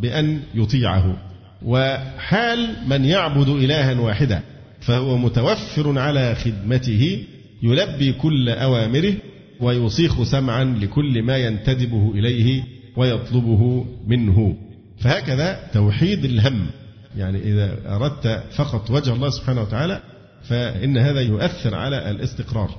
[0.00, 1.16] بأن يطيعه.
[1.64, 4.42] وحال من يعبد إلها واحدا
[4.80, 7.24] فهو متوفر على خدمته
[7.62, 9.14] يلبي كل أوامره
[9.60, 12.62] ويصيخ سمعا لكل ما ينتدبه إليه
[12.96, 14.56] ويطلبه منه.
[15.00, 16.66] فهكذا توحيد الهم.
[17.16, 20.02] يعني إذا أردت فقط وجه الله سبحانه وتعالى
[20.42, 22.70] فإن هذا يؤثر على الاستقرار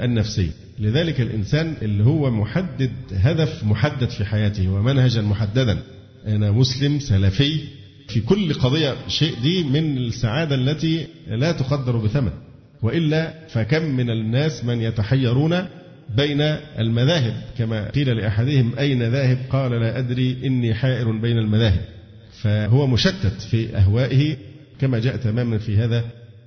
[0.00, 0.50] النفسي.
[0.78, 5.78] لذلك الإنسان اللي هو محدد هدف محدد في حياته ومنهجا محددا.
[6.26, 7.60] أنا مسلم سلفي
[8.08, 12.32] في كل قضية شيء دي من السعادة التي لا تقدر بثمن.
[12.82, 15.66] وإلا فكم من الناس من يتحيرون
[16.16, 16.40] بين
[16.78, 21.84] المذاهب كما قيل لأحدهم أين ذاهب؟ قال لا أدري إني حائر بين المذاهب.
[22.42, 24.36] فهو مشتت في أهوائه
[24.80, 26.04] كما جاء تماما في هذا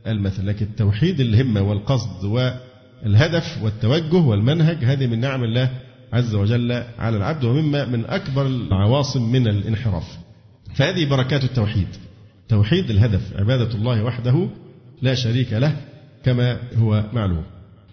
[0.07, 0.47] المثل.
[0.47, 5.69] لكن توحيد الهمة والقصد والهدف والتوجه والمنهج هذه من نعم الله
[6.13, 10.17] عز وجل على العبد ومما من أكبر العواصم من الانحراف.
[10.75, 11.87] فهذه بركات التوحيد.
[12.49, 14.47] توحيد الهدف عبادة الله وحده
[15.01, 15.75] لا شريك له
[16.23, 17.43] كما هو معلوم.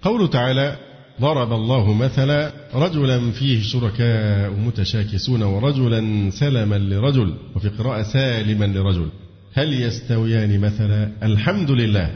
[0.03, 0.77] قوله تعالى
[1.21, 9.09] ضرب الله مثلا رجلا فيه شركاء متشاكسون ورجلا سلما لرجل وفي قراءة سالما لرجل.
[9.55, 12.11] هل يستويان مثلا؟ الحمد لله.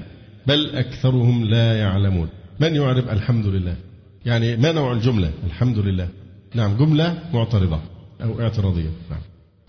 [0.46, 2.28] بل أكثرهم لا يعلمون.
[2.60, 3.76] من يعرف الحمد لله؟
[4.26, 6.08] يعني ما نوع الجملة؟ الحمد لله.
[6.54, 7.80] نعم جملة معترضة
[8.22, 8.90] أو اعتراضية.
[9.10, 9.20] نعم.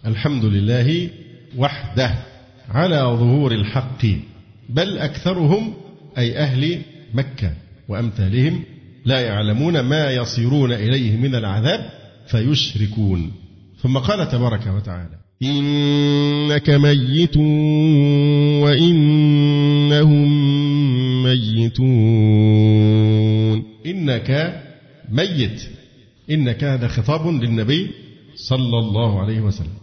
[0.05, 1.09] الحمد لله
[1.57, 2.15] وحده
[2.69, 4.05] على ظهور الحق
[4.69, 5.73] بل أكثرهم
[6.17, 6.81] أي أهل
[7.13, 7.53] مكة
[7.87, 8.63] وأمثالهم
[9.05, 11.89] لا يعلمون ما يصيرون إليه من العذاب
[12.27, 13.31] فيشركون.
[13.81, 17.37] ثم قال تبارك وتعالى إنك ميت
[18.63, 20.29] وإنهم
[21.23, 21.83] ميتون.
[23.85, 24.61] إنك
[25.09, 25.69] ميت.
[26.31, 27.91] إنك هذا خطاب للنبي
[28.35, 29.73] صلى الله عليه وسلم.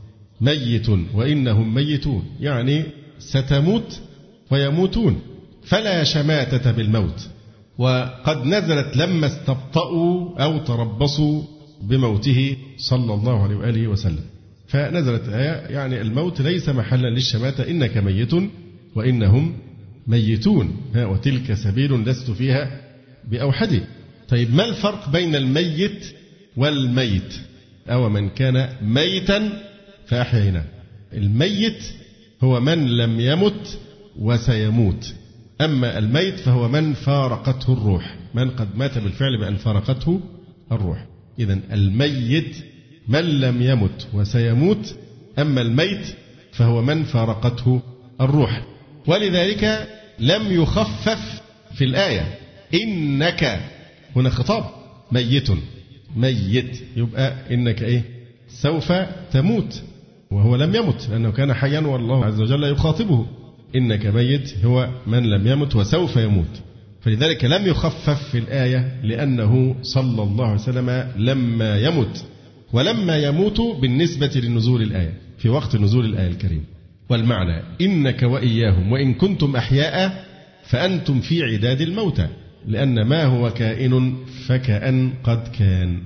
[0.41, 2.83] ميت وإنهم ميتون يعني
[3.18, 4.01] ستموت
[4.51, 5.21] ويموتون.
[5.64, 7.29] فلا شماتة بالموت.
[7.81, 11.43] وقد نزلت لما استبطأوا أو تربصوا
[11.83, 14.24] بموته صلى الله عليه وآله وسلم.
[14.68, 18.33] فنزلت آية يعني الموت ليس محلا للشماتة إنك ميت
[18.95, 19.57] وإنهم
[20.07, 20.76] ميتون.
[20.97, 22.81] وتلك سبيل لست فيها
[23.31, 23.83] بأوحد.
[24.28, 26.07] طيب ما الفرق بين الميت
[26.57, 27.35] والميت؟
[27.89, 29.62] أو من كان ميتا
[30.07, 30.64] فأحييناه
[31.12, 31.85] الميت
[32.43, 33.78] هو من لم يمت
[34.18, 35.14] وسيموت.
[35.61, 38.17] أما الميت فهو من فارقته الروح.
[38.35, 40.21] من قد مات بالفعل بأن فارقته
[40.73, 41.07] الروح.
[41.39, 42.57] إذا الميت
[43.09, 44.95] من لم يمت وسيموت
[45.39, 46.07] أما الميت
[46.53, 47.83] فهو من فارقته
[48.21, 48.65] الروح.
[49.07, 49.89] ولذلك
[50.19, 51.43] لم يخفف
[51.75, 52.39] في الآية.
[52.75, 53.61] إنك
[54.17, 54.65] هنا خطاب.
[55.13, 55.51] ميت
[56.17, 56.83] ميت.
[56.97, 58.03] يبقى إنك إيه؟
[58.49, 58.93] سوف
[59.33, 59.83] تموت
[60.31, 63.27] وهو لم يمت لأنه كان حيا والله عز وجل يخاطبه.
[63.77, 66.61] إنك ميت هو من لم يمت وسوف يموت.
[67.01, 72.25] فلذلك لم يخفف في الآية لأنه صلى الله عليه وسلم لما يمت
[72.73, 76.64] ولما يموت بالنسبة لنزول الآية في وقت نزول الآية الكريمة
[77.09, 80.25] والمعنى إنك وإياهم وإن كنتم أحياء
[80.64, 82.29] فأنتم في عداد الموتى
[82.66, 84.14] لأن ما هو كائن
[84.47, 85.99] فكأن قد كان.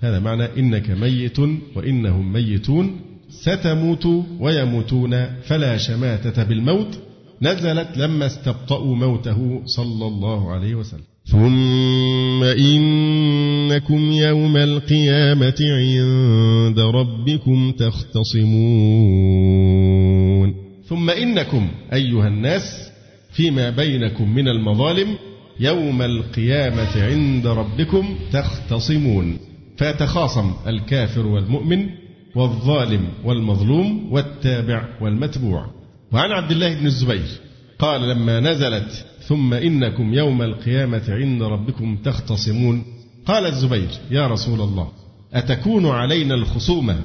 [0.00, 1.38] هذا معنى إنك ميت
[1.74, 4.06] وإنهم ميتون ستموت
[4.40, 6.98] ويموتون فلا شماتة بالموت
[7.42, 11.00] نزلت لما استبطأوا موته صلى الله عليه وسلم.
[11.24, 18.50] ثم إنكم يوم القيامة عند ربكم تختصمون.
[20.84, 22.90] ثم إنكم أيها الناس
[23.32, 25.08] فيما بينكم من المظالم
[25.60, 29.38] يوم القيامة عند ربكم تختصمون.
[29.76, 31.86] فيتخاصم الكافر والمؤمن
[32.34, 35.79] والظالم والمظلوم والتابع والمتبوع.
[36.12, 37.28] وعن عبد الله بن الزبير
[37.78, 42.84] قال لما نزلت ثم إنكم يوم القيامة عند ربكم تختصمون
[43.26, 44.88] قال الزبير يا رسول الله
[45.32, 46.96] أتكون علينا الخصومة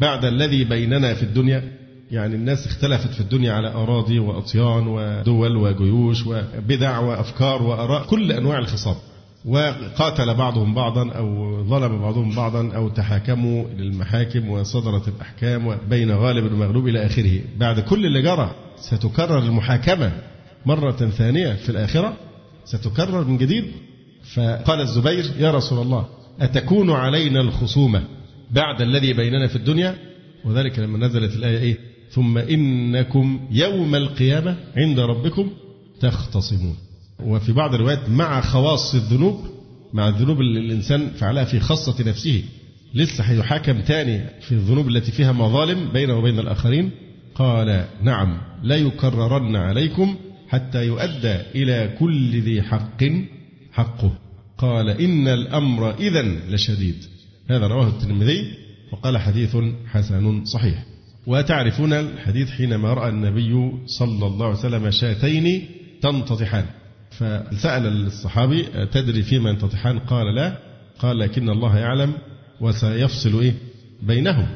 [0.00, 1.72] بعد الذي بيننا في الدنيا؟
[2.10, 8.58] يعني الناس اختلفت في الدنيا على أراضي وأطيان ودول وجيوش وبدع وأفكار وأراء كل أنواع
[8.58, 8.96] الخصام.
[9.44, 16.88] وقاتل بعضهم بعضا أو ظلم بعضهم بعضا أو تحاكموا للمحاكم وصدرت الأحكام بين غالب ومغلوب
[16.88, 17.40] إلى آخره.
[17.56, 20.12] بعد كل اللي جرى ستكرر المحاكمة
[20.66, 22.16] مرة ثانية في الآخرة
[22.64, 23.64] ستكرر من جديد.
[24.34, 26.06] فقال الزبير يا رسول الله
[26.40, 28.04] أتكون علينا الخصومة
[28.50, 29.94] بعد الذي بيننا في الدنيا؟
[30.44, 31.78] وذلك لما نزلت الآية إيه؟
[32.10, 35.50] ثم إنكم يوم القيامة عند ربكم
[36.00, 36.76] تختصمون.
[37.22, 39.54] وفي بعض الروايات مع خواص الذنوب
[39.92, 42.44] مع الذنوب اللي الإنسان فعلها في خاصة نفسه.
[42.94, 46.90] لسه هيحاكم تاني في الذنوب التي فيها مظالم بينه وبين الآخرين؟
[47.34, 50.16] قال نعم ليكررن عليكم
[50.48, 53.04] حتى يؤدى إلى كل ذي حق
[53.72, 54.12] حقه.
[54.58, 57.04] قال إن الأمر إذا لشديد.
[57.50, 58.44] هذا رواه الترمذي
[58.92, 59.56] وقال حديث
[59.86, 60.84] حسن صحيح.
[61.26, 65.66] وتعرفون الحديث حينما رأى النبي صلى الله عليه وسلم شاتين
[66.02, 66.64] تنتطحان.
[67.18, 68.62] فسأل الصحابي
[68.92, 70.58] تدري فيما ينتطحان؟ قال لا.
[70.98, 72.12] قال لكن الله يعلم
[72.60, 73.54] وسيفصل إيه؟
[74.02, 74.46] بينهم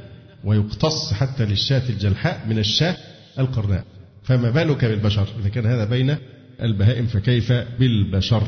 [0.44, 2.96] ويقتص حتى للشاة الجلحاء من الشاة
[3.38, 3.84] القرناء.
[4.22, 6.16] فما بالك بالبشر؟ إذا كان هذا بين
[6.62, 8.42] البهائم فكيف بالبشر؟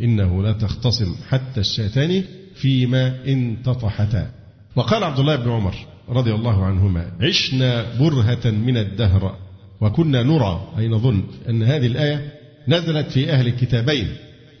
[0.00, 4.30] إنه لا تختصم حتى الشاتان فيما انتطحتا.
[4.76, 5.74] وقال عبد الله بن عمر
[6.08, 9.36] رضي الله عنهما عشنا برهة من الدهر
[9.80, 12.37] وكنا نرى أي نظن أن هذه الآية
[12.68, 14.08] نزلت في أهل الكتابين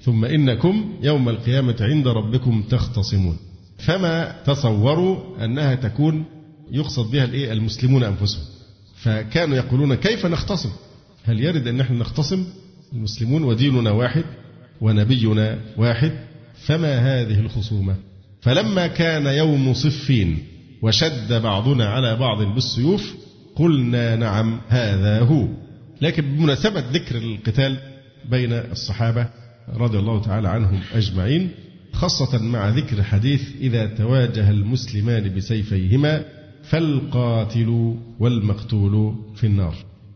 [0.02, 3.36] ثم إنكم يوم القيامة عند ربكم تختصمون.
[3.78, 6.24] فما تصوروا أنها تكون
[6.70, 8.44] يقصد بها الإيه؟ المسلمون أنفسهم.
[8.96, 10.70] فكانوا يقولون كيف نختصم؟
[11.24, 12.44] هل يرد أن نحن نختصم؟
[12.92, 14.24] المسلمون وديننا واحد
[14.80, 16.12] ونبينا واحد
[16.66, 17.96] فما هذه الخصومة؟
[18.40, 20.38] فلما كان يوم صفين
[20.82, 23.14] وشد بعضنا على بعض بالسيوف
[23.56, 25.48] قلنا نعم هذا هو.
[26.00, 27.78] لكن بمناسبة ذكر القتال
[28.30, 29.28] بين الصحابة
[29.74, 31.50] رضي الله تعالى عنهم أجمعين
[31.92, 36.24] خاصة مع ذكر حديث إذا تواجه المسلمان بسيفيهما
[36.62, 39.74] فالقاتل والمقتول في النار.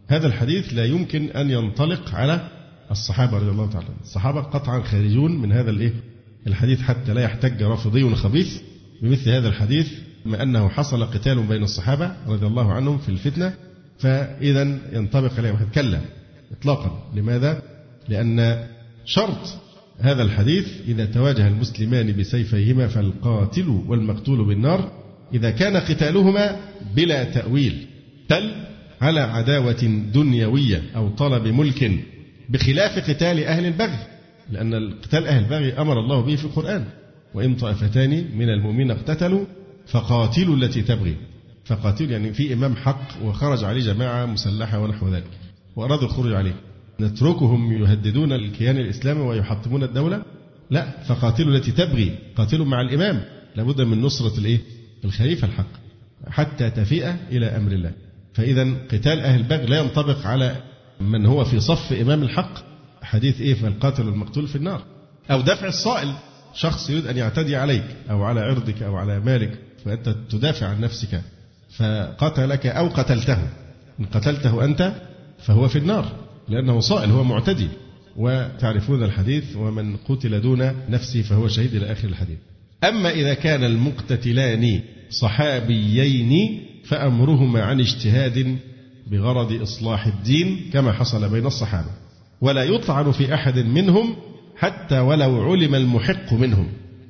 [0.09, 2.49] هذا الحديث لا يمكن أن ينطلق على
[2.91, 5.93] الصحابة رضي الله تعالى الصحابة قطعا خارجون من هذا الإيه؟
[6.47, 8.61] الحديث حتى لا يحتج رافضي خبيث
[9.03, 9.93] بمثل هذا الحديث
[10.27, 13.55] بما أنه حصل قتال بين الصحابة رضي الله عنهم في الفتنة
[13.99, 16.01] فإذا ينطبق عليهم كلا
[16.53, 17.11] إطلاقا.
[17.15, 17.63] لماذا؟
[18.09, 18.67] لأن
[19.05, 19.59] شرط
[19.99, 24.93] هذا الحديث إذا تواجه المسلمان بسيفيهما فالقاتل والمقتول بالنار
[25.35, 26.57] إذا كان قتالهما
[26.97, 27.87] بلا تأويل
[28.31, 28.53] بل
[29.01, 31.91] على عداوة دنيوية أو طلب ملك
[32.49, 33.99] بخلاف قتال أهل البغي
[34.51, 36.85] لأن قتال أهل البغي أمر الله به في القرآن
[37.35, 39.45] وإن طائفتان من المؤمنين اقتتلوا
[39.87, 41.17] فقاتلوا التي تبغي
[41.65, 45.31] فقاتلوا يعني في إمام حق وخرج عليه جماعة مسلحة ونحو ذلك
[45.77, 46.55] وأرادوا الخروج عليه.
[47.03, 50.23] نتركهم يهددون الكيان الإسلامي ويحطمون الدولة؟
[50.71, 53.25] لا فقاتلوا التي تبغي قاتلوا مع الإمام.
[53.57, 54.61] لابد من نصرة الإيه؟
[55.05, 55.73] الخليفة الحق
[56.29, 57.93] حتى تفيء إلى أمر الله.
[58.35, 60.57] فإذا قتال أهل البغي لا ينطبق على
[61.01, 62.55] من هو في صف إمام الحق.
[63.03, 64.83] حديث إيه؟ فالقاتل والمقتول في النار.
[65.31, 66.13] أو دفع الصائل.
[66.55, 71.23] شخص يريد أن يعتدي عليك أو على عرضك أو على مالك فأنت تدافع عن نفسك.
[71.77, 73.39] فقتلك أو قتلته.
[74.01, 74.93] إن قتلته أنت
[75.39, 76.13] فهو في النار.
[76.49, 77.69] لأنه صائل هو معتدي
[78.17, 82.39] وتعرفون الحديث ومن قتل دون نفسه فهو شهيد إلى آخر الحديث.
[82.85, 84.81] أما إذا كان المقتتلان
[85.11, 88.57] صحابيين فأمرهما عن اجتهاد
[89.11, 91.91] بغرض إصلاح الدين كما حصل بين الصحابة.
[92.41, 94.17] ولا يطعن في أحد منهم
[94.57, 96.69] حتى ولو علم المحق منهم.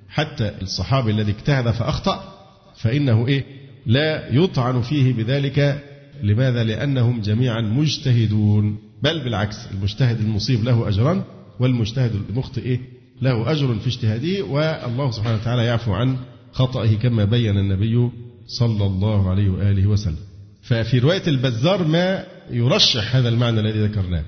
[0.08, 2.34] حتى الصحابي الذي اجتهد فأخطأ
[2.76, 3.44] فإنه إيه؟
[3.86, 5.82] لا يطعن فيه بذلك.
[6.22, 8.91] لماذا؟ لأنهم جميعا مجتهدون.
[9.02, 11.22] بل بالعكس المجتهد المصيب له أجران
[11.60, 12.80] والمجتهد المخطئ إيه؟
[13.22, 16.16] له أجر في اجتهاده والله سبحانه وتعالى يعفو عن
[16.52, 18.10] خطأه كما بين النبي
[18.46, 20.16] صلى الله عليه وآله وسلم.
[20.62, 24.24] ففي رواية البزار ما يرشح هذا المعنى الذي ذكرناه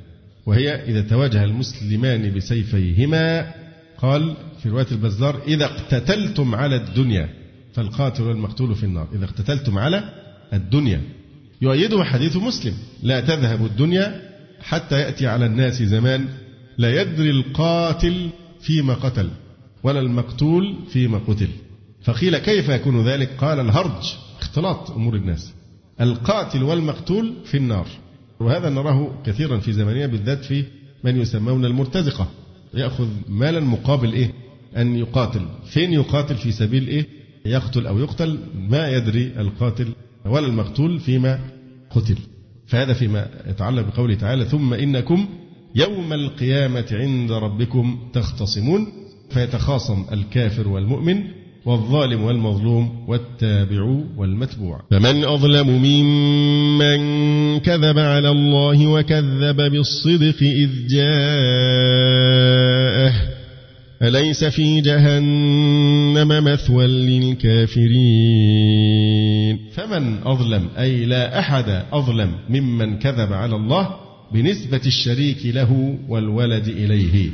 [0.46, 3.54] وهي إذا تواجه المسلمان بسيفيهما
[3.98, 7.28] قال في رواية البزار إذا اقتتلتم على الدنيا
[7.74, 9.08] فالقاتل والمقتول في النار.
[9.14, 10.04] إذا اقتتلتم على
[10.52, 11.00] الدنيا.
[11.62, 14.34] يؤيده حديث مسلم لا تذهب الدنيا
[14.64, 16.28] حتى يأتي على الناس زمان
[16.78, 19.30] لا يدري القاتل فيما قتل
[19.82, 21.48] ولا المقتول فيما قتل.
[22.02, 25.52] فقيل كيف يكون ذلك؟ قال الهرج اختلاط أمور الناس.
[26.00, 27.86] القاتل والمقتول في النار.
[28.40, 30.64] وهذا نراه كثيرا في زماننا بالذات في
[31.04, 32.28] من يسمون المرتزقة.
[32.74, 34.32] يأخذ مالا مقابل إيه؟
[34.76, 35.46] أن يقاتل.
[35.66, 37.06] فين يقاتل؟ في سبيل إيه؟
[37.46, 38.38] يقتل أو يقتل
[38.68, 39.88] ما يدري القاتل
[40.26, 41.40] ولا المقتول فيما
[41.90, 42.16] قتل.
[42.74, 45.26] فهذا فيما يتعلق بقوله تعالى ثم إنكم
[45.74, 48.86] يوم القيامة عند ربكم تختصمون
[49.30, 51.22] فيتخاصم الكافر والمؤمن
[51.66, 54.80] والظالم والمظلوم والتابع والمتبوع.
[54.90, 56.98] فمن أظلم ممن
[57.60, 61.14] كذب على الله وكذب بالصدق إذ جاءه.
[64.02, 68.44] أليس في جهنم مثوى للكافرين؟
[69.74, 73.96] فمن أظلم أي لا أحد أظلم ممن كذب على الله
[74.32, 77.30] بنسبة الشريك له والولد إليه.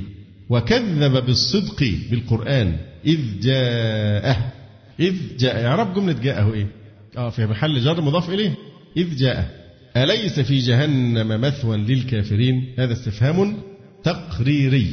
[0.49, 2.77] وكذب بالصدق بالقرآن
[3.07, 4.53] إذ جاءه
[5.01, 6.67] إذ جاء يعرف جملة جاءه إيه؟
[7.17, 8.55] آه في محل جر مضاف إليه.
[8.97, 9.61] إذ جاء
[9.97, 13.57] أليس في جهنم مثوى للكافرين؟ هذا استفهام
[14.05, 14.87] تقريري.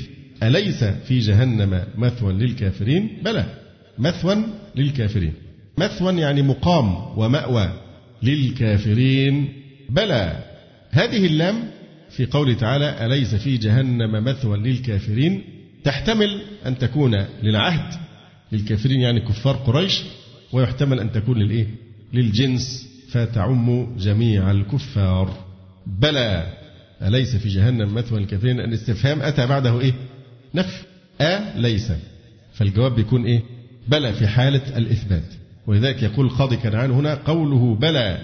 [0.44, 3.46] أليس في جهنم مثوى للكافرين؟ بلى
[3.98, 4.38] مثوى
[4.76, 5.34] للكافرين.
[5.78, 7.74] مثوى يعني مقام ومأوى
[8.24, 9.54] للكافرين.
[9.90, 10.44] بلى
[10.92, 11.70] هذه اللام
[12.10, 15.44] في قوله تعالى أليس في جهنم مثوى للكافرين؟
[15.84, 17.94] تحتمل أن تكون للعهد.
[18.52, 20.04] للكافرين يعني كفار قريش
[20.52, 21.68] ويحتمل أن تكون للإيه؟
[22.14, 22.88] للجنس.
[23.10, 25.34] فتعم جميع الكفار.
[25.88, 26.54] بلى
[27.02, 29.94] أليس في جهنم مثوى للكافرين؟ الاستفهام أتى بعده إيه؟
[30.56, 30.84] نفي.
[31.22, 31.92] أ ليس.
[32.54, 33.42] فالجواب بيكون إيه؟
[33.88, 35.37] بلى في حالة الإثبات.
[35.68, 38.18] ولذلك يقول القاضي كنعان هنا قوله بلى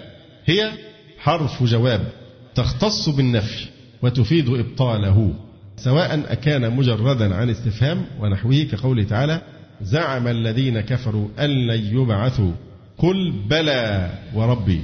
[0.46, 0.72] هي
[1.18, 2.08] حرف جواب
[2.56, 3.66] تختص بالنفي
[4.02, 5.34] وتفيد إبطاله
[5.78, 9.42] سواء أكان مجردا عن استفهام ونحوه كقوله تعالى
[9.82, 12.52] زعم الذين كفروا أن لن يبعثوا
[12.98, 14.82] قل بلى وربي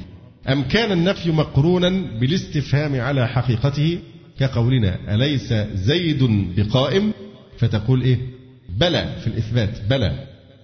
[0.49, 1.89] أم كان النفي مقرونا
[2.19, 3.99] بالاستفهام على حقيقته
[4.39, 6.23] كقولنا أليس زيد
[6.57, 7.11] بقائم
[7.57, 8.17] فتقول إيه
[8.69, 10.11] بلى في الإثبات بلى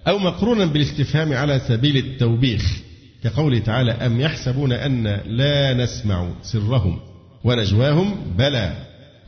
[0.08, 2.76] أو مقرونا بالاستفهام على سبيل التوبيخ
[3.24, 6.98] كقوله تعالى أم يحسبون أن لا نسمع سرهم
[7.44, 8.72] ونجواهم؟ بلى.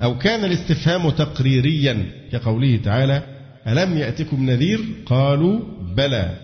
[0.03, 3.23] أو كان الاستفهام تقريريا كقوله تعالى
[3.67, 5.61] ألم يأتكم نذير؟ قالوا
[5.97, 6.37] بلى.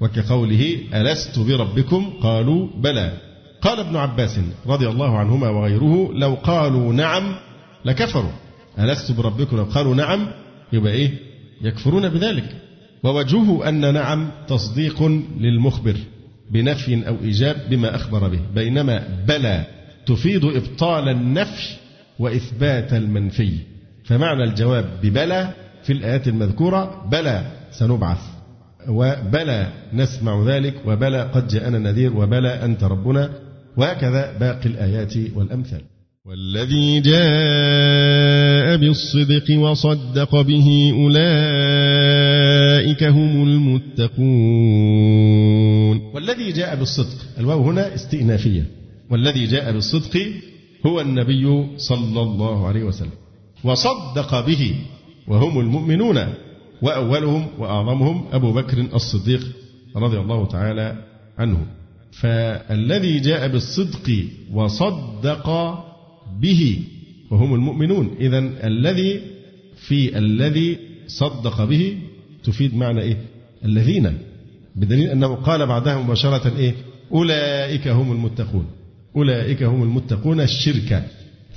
[0.00, 3.12] وكقوله ألست بربكم؟ قالوا بلى.
[3.62, 7.34] قال ابن عباس رضي الله عنهما وغيره لو قالوا نعم
[7.84, 8.32] لكفروا.
[8.78, 10.26] ألست بربكم؟ لو قالوا نعم
[10.72, 11.10] يبقى إيه؟
[11.62, 12.56] يكفرون بذلك.
[13.04, 15.02] ووجهه أن نعم تصديق
[15.40, 15.96] للمخبر
[16.50, 19.64] بنفي أو إيجاب بما أخبر به بينما بلى
[20.06, 21.76] تفيد إبطال النفي
[22.18, 23.52] وإثبات المنفي.
[24.04, 25.50] فمعنى الجواب ببلى
[25.82, 28.20] في الآيات المذكورة بلى سنبعث
[28.88, 33.30] وبلى نسمع ذلك وبلى قد جاءنا نذير وبلى أنت ربنا
[33.76, 35.80] وهكذا باقي الآيات والأمثال.
[36.26, 42.11] والذي جاء بالصدق وصدق به أولئك
[43.02, 44.22] هم المتقون.
[46.14, 48.66] والذي جاء بالصدق الواو هنا استئنافية.
[49.10, 50.32] والذي جاء بالصدق
[50.86, 53.10] هو النبي صلى الله عليه وسلم.
[53.64, 54.74] وصدق به
[55.28, 56.18] وهم المؤمنون
[56.82, 59.46] وأولهم وأعظمهم أبو بكر الصديق
[59.96, 60.96] رضي الله تعالى
[61.38, 61.66] عنه.
[62.10, 65.74] فالذي جاء بالصدق وصدق
[66.40, 66.78] به
[67.30, 68.10] وهم المؤمنون.
[68.20, 69.20] إذا الذي
[69.76, 71.98] في الذي صدق به
[72.44, 73.16] تفيد معنى إيه؟
[73.64, 74.18] الذين.
[74.76, 76.74] بدليل أنه قال بعدها مباشرة إيه؟
[77.12, 78.66] أولئك هم المتقون.
[79.16, 81.04] أولئك هم المتقون الشرك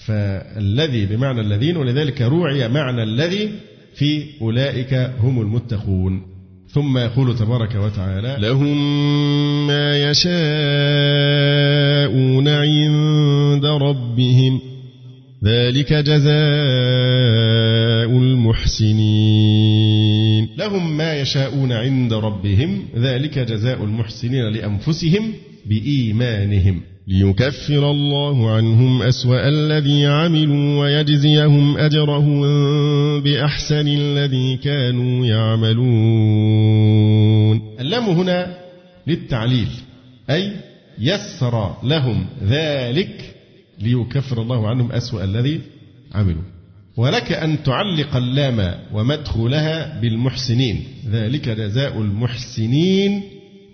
[0.06, 3.50] فالذي بمعنى الذين ولذلك روعي معنى الذي
[3.96, 6.22] في أولئك هم المتقون.
[6.70, 8.78] ثم يقول تبارك وتعالى لهم
[9.68, 10.38] ما يشاءون
[12.48, 14.62] عند ربهم.
[15.44, 17.75] ذلك جزاء
[18.10, 19.76] المحسنين.
[20.58, 25.34] لهم ما يشاءون عند ربهم ذلك جزاء المحسنين لأنفسهم
[25.66, 26.82] بإيمانهم.
[27.08, 32.42] ليكفر الله عنهم أسوأ الذي عملوا ويجزيهم أجرهم
[33.22, 36.66] بأحسن الذي كانوا يعملون.
[37.80, 38.58] اللام هنا
[39.08, 39.68] للتعليل
[40.30, 40.52] أي
[41.00, 43.36] يسر لهم ذلك
[43.82, 45.62] ليكفر الله عنهم أسوأ الذي
[46.14, 46.55] عملوا.
[46.98, 50.84] ولك أن تعلق اللام ومدخولها بالمحسنين.
[51.10, 53.24] ذلك جزاء المحسنين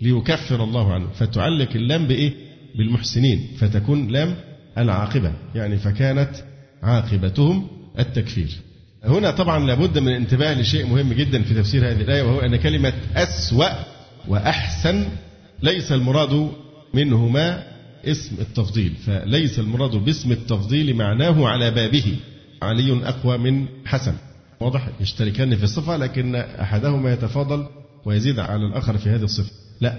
[0.02, 2.32] ليكفر الله عنهم فتعلق اللام بإيه؟
[2.78, 3.48] بالمحسنين.
[3.58, 4.36] فتكون لام
[4.78, 5.32] العاقبة.
[5.54, 6.30] يعني فكانت
[6.82, 7.66] عاقبتهم
[7.98, 8.48] التكفير.
[9.04, 12.92] هنا طبعا لابد من الانتباه لشيء مهم جدا في تفسير هذه الآية وهو أن كلمة
[13.16, 13.68] أسوأ
[14.28, 15.04] وأحسن
[15.62, 16.50] ليس المراد
[16.94, 17.62] منهما
[18.04, 18.92] اسم التفضيل.
[19.06, 22.16] فليس المراد باسم التفضيل معناه على بابه.
[22.62, 24.14] علي أقوى من حسن.
[24.60, 27.66] واضح يشتركان في الصفة لكن أحدهما يتفاضل
[28.04, 29.50] ويزيد على الآخر في هذه الصفة.
[29.80, 29.96] لا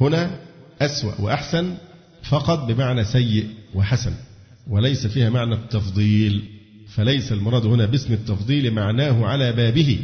[0.00, 0.38] هنا
[0.80, 1.74] أسوأ وأحسن
[2.22, 4.12] فقط بمعنى سيء وحسن
[4.70, 6.42] وليس فيها معنى التفضيل.
[6.88, 9.98] فليس المراد هنا باسم التفضيل معناه على بابه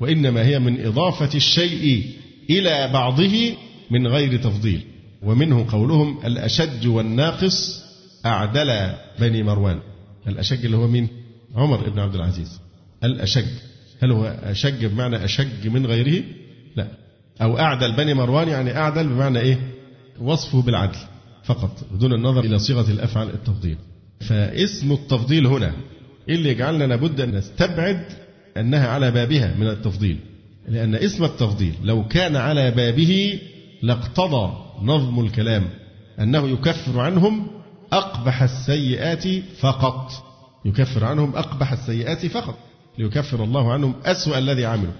[0.00, 2.06] وإنما هي من إضافة الشيء
[2.50, 3.54] إلى بعضه
[3.90, 4.80] من غير تفضيل.
[5.22, 7.82] ومنه قولهم الأشج والناقص
[8.26, 9.80] أعدل بني مروان.
[10.28, 11.08] الأشج اللي هو مين؟
[11.54, 12.60] عمر بن عبد العزيز.
[13.04, 13.46] الأشج
[14.02, 16.24] هل هو أشج بمعنى أشج من غيره؟
[16.76, 16.88] لا.
[17.42, 19.58] أو أعدل بني مروان يعني أعدل بمعنى إيه؟
[20.20, 20.98] وصفه بالعدل
[21.44, 23.76] فقط دون النظر إلى صيغة الأفعال التفضيل.
[24.20, 25.72] فاسم التفضيل هنا
[26.28, 28.04] اللي يجعلنا لابد أن نستبعد
[28.56, 30.18] أنها على بابها من التفضيل.
[30.68, 33.40] لأن اسم التفضيل لو كان على بابه
[33.82, 35.68] لاقتضى نظم الكلام
[36.20, 37.46] أنه يكفر عنهم
[37.92, 39.24] أقبح السيئات
[39.60, 40.27] فقط.
[40.68, 42.58] يكفر عنهم أقبح السيئات فقط
[42.98, 44.92] ليكفر الله عنهم أسوأ الذي عملوا.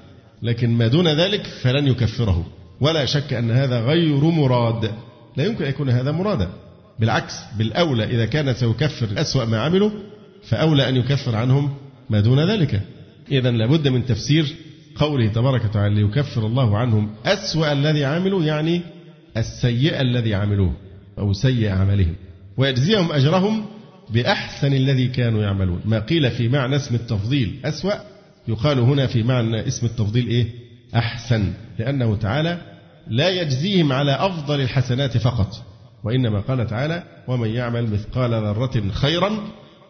[0.42, 2.46] لكن ما دون ذلك فلن يكفره
[2.80, 4.90] ولا شك أن هذا غير مراد.
[5.36, 6.48] لا يمكن أن يكون هذا مرادا.
[6.98, 9.90] بالعكس بالأولى إذا كان سيكفر أسوأ ما عملوا
[10.42, 11.74] فأولى أن يكفر عنهم
[12.10, 12.82] ما دون ذلك.
[13.32, 14.54] إذا لابد من تفسير
[14.96, 18.82] قوله تبارك وتعالى ليكفر الله عنهم أسوأ الذي عملوا يعني
[19.36, 20.72] السيئة الذي عملوه
[21.18, 22.14] أو سيء عملهم.
[22.56, 23.66] ويجزيهم أجرهم
[24.10, 25.80] بأحسن الذي كانوا يعملون.
[25.84, 27.92] ما قيل في معنى اسم التفضيل أسوأ
[28.48, 30.46] يقال هنا في معنى اسم التفضيل إيه؟
[30.96, 32.58] أحسن لأنه تعالى
[33.08, 35.64] لا يجزيهم على أفضل الحسنات فقط
[36.04, 39.38] وإنما قال تعالى ومن يعمل مثقال ذرة خيرا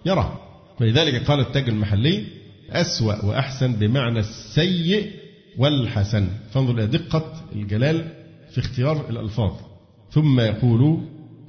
[0.06, 0.40] يره.
[0.78, 2.24] فلذلك قال التاج المحلي
[2.70, 5.10] أسوأ وأحسن بمعنى السيء
[5.58, 6.28] والحسن.
[6.50, 8.12] فانظر إلى دقة الجلال
[8.50, 9.52] في اختيار الألفاظ.
[10.10, 11.00] ثم يقول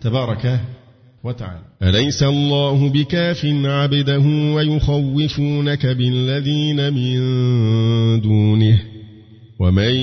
[0.02, 0.60] تبارك
[1.24, 1.62] وتعالى.
[1.84, 7.20] أليس الله بكاف عبده ويخوفونك بالذين من
[8.22, 8.82] دونه؟
[9.60, 9.94] ومن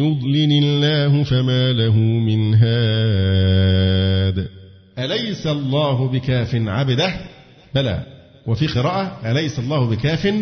[0.00, 4.48] يضلل الله فما له من هاد.
[4.98, 7.14] أليس الله بكاف عبده؟
[7.74, 8.02] بلى.
[8.46, 10.34] وفي قراءة أليس الله بكاف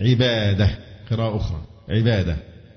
[0.00, 0.70] عباده؟
[1.10, 1.60] قراءة أخرى.
[1.88, 2.36] عباده.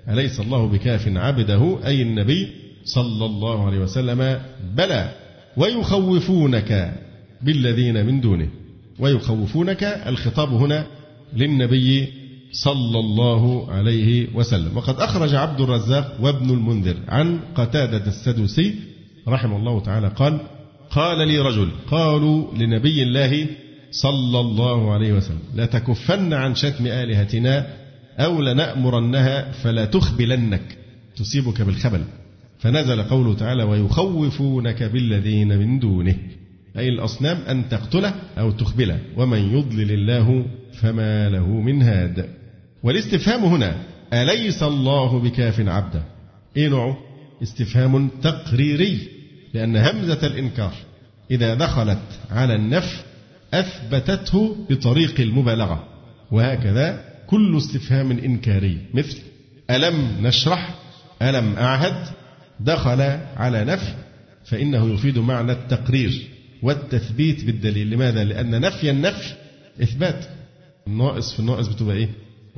[0.09, 2.47] أليس الله بكاف عبده؟ أي النبي
[2.85, 4.39] صلى الله عليه وسلم؟
[4.75, 5.22] بلى.
[5.57, 6.93] ويخوفونك
[7.41, 8.47] بالذين من دونه.
[8.99, 10.87] ويخوفونك الخطاب هنا
[11.33, 12.07] للنبي
[12.51, 14.77] صلى الله عليه وسلم.
[14.77, 18.75] وقد أخرج عبد الرزاق وابن المنذر عن قتادة السدوسي
[19.27, 20.39] رحمه الله تعالى قال
[20.89, 23.47] قال لي رجل قالوا لنبي الله
[23.91, 27.67] صلى الله عليه وسلم لتكفن عن شتم آلهتنا
[28.19, 30.77] أو لنأمرنها فلا تخبلنك
[31.15, 32.03] تصيبك بالخبل.
[32.63, 36.15] فنزل قوله تعالى ويخوفونك بالذين من دونه.
[36.77, 38.99] أي الأصنام أن تقتله أو تخبله.
[39.17, 40.45] ومن يضلل الله
[40.81, 42.29] فما له من هاد.
[42.83, 43.75] والاستفهام هنا
[44.13, 46.03] أليس الله بكاف عبده؟
[46.57, 46.97] إيه نوعه؟
[47.43, 49.07] استفهام تقريري
[49.53, 50.73] لأن همزة الإنكار
[51.31, 52.97] إذا دخلت على النفي
[53.53, 55.83] أثبتته بطريق المبالغة.
[56.31, 58.77] وهكذا كل استفهام إنكاري.
[58.93, 59.17] مثل
[59.69, 60.75] ألم نشرح؟
[61.21, 62.22] ألم أعهد؟
[62.59, 63.01] دخل
[63.37, 63.93] على نفي
[64.45, 66.27] فإنه يفيد معنى التقرير
[66.61, 67.89] والتثبيت بالدليل.
[67.89, 69.33] لماذا؟ لأن نفي النفي
[69.83, 70.25] إثبات.
[70.87, 72.09] الناقص في الناقص بتبقى إيه؟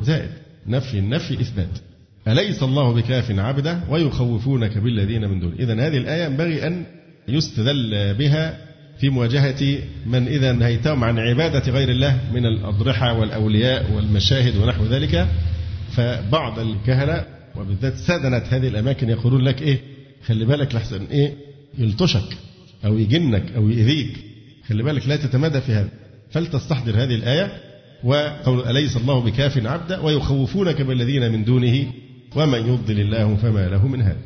[0.02, 0.30] زائد.
[0.68, 1.70] نفي النفي إثبات.
[2.28, 6.84] أليس الله بكاف عبده ويخوفونك بالذين من دون إذا هذه الآية ينبغي أن
[7.28, 8.58] يستدل بها
[9.00, 15.28] في مواجهة من إذا نهيتهم عن عبادة غير الله من الأضرحة والأولياء والمشاهد ونحو ذلك.
[15.92, 19.80] فبعض الكهنة وبالذات سدنة هذه الأماكن يقولون لك إيه؟
[20.26, 21.34] خلي بالك لحسن إيه؟
[21.78, 22.38] يلطشك
[22.86, 24.18] أو يجنك أو يؤذيك
[24.68, 25.90] خلي بالك لا تتمادى في هذا.
[26.32, 27.52] فلتستحضر هذه الآية
[28.04, 31.92] وقول أليس الله بكاف عبدا ويخوفونك بالذين من دونه
[32.36, 34.22] ومن يضل الله فما له من هذا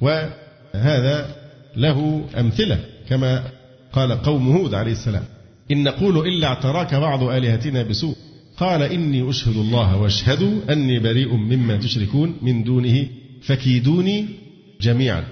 [0.00, 1.36] وهذا
[1.76, 3.44] له أمثلة كما
[3.92, 5.24] قال قوم هود عليه السلام
[5.70, 8.16] إن نقول إلا اعتراك بعض آلهتنا بسوء.
[8.58, 13.06] قال إني أشهد الله واشهدوا أني بريء مما تشركون من دونه
[13.42, 14.26] فكيدوني
[14.80, 15.24] جميعا.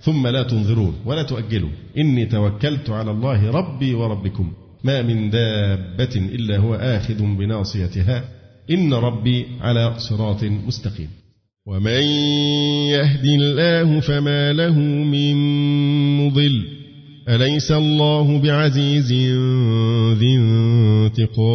[0.00, 4.52] ثم لا تنظرون ولا تؤجلوا إني توكلت على الله ربي وربكم.
[4.84, 8.24] ما من دابة إلا هو آخذ بناصيتها.
[8.70, 11.08] إن ربي على صراط مستقيم.
[11.66, 12.02] ومن
[12.90, 15.36] يهد الله فما له من
[16.16, 16.79] مضل.
[17.30, 19.12] أليس الله بعزيز
[20.18, 21.46] ذي انتقام؟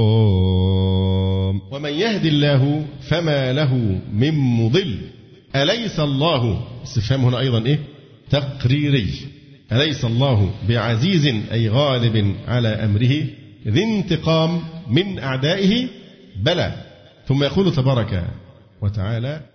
[1.71, 4.97] ومن يهد الله فما له من مضل.
[5.55, 7.79] أليس الله؟ استفهام هنا أيضا إيه؟
[8.29, 9.09] تقريري.
[9.71, 13.23] أليس الله بعزيز أي غالب على أمره
[13.67, 15.87] ذي انتقام من أعدائه؟
[16.43, 16.73] بلى.
[17.27, 18.27] ثم يقول تبارك
[18.81, 19.54] وتعالى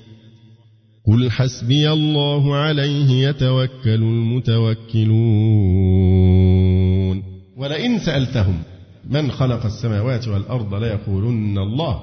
[1.07, 5.21] قل حسبي الله عليه يتوكل المتوكلون
[7.57, 8.63] ولئن سألتهم
[9.09, 12.01] من خلق السماوات والأرض ليقولن الله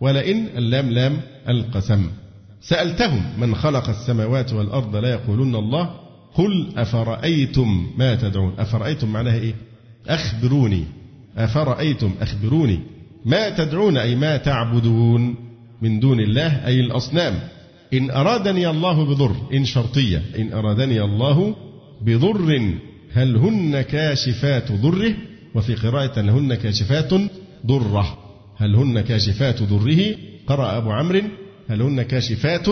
[0.00, 2.10] ولئن اللام لام القسم
[2.60, 5.90] سألتهم من خلق السماوات والأرض لا يقولون الله
[6.34, 9.54] قل أفرأيتم ما تدعون أفرأيتم معناها إيه؟
[10.08, 10.84] أخبروني
[11.36, 12.80] أفرأيتم أخبروني
[13.24, 15.34] ما تدعون أي ما تعبدون
[15.82, 17.40] من دون الله أي الأصنام
[17.94, 21.56] إن أرادني الله بضر إن شرطية إن أرادني الله
[22.00, 22.78] بضر
[23.12, 25.14] هل هن كاشفات ضره؟
[25.54, 27.14] وفي قراءة هل هن كاشفات
[27.66, 28.18] ضره؟
[28.56, 30.14] هل هن كاشفات ضره؟
[30.46, 31.22] قرأ أبو عمرو
[31.70, 32.68] هل هن كاشفات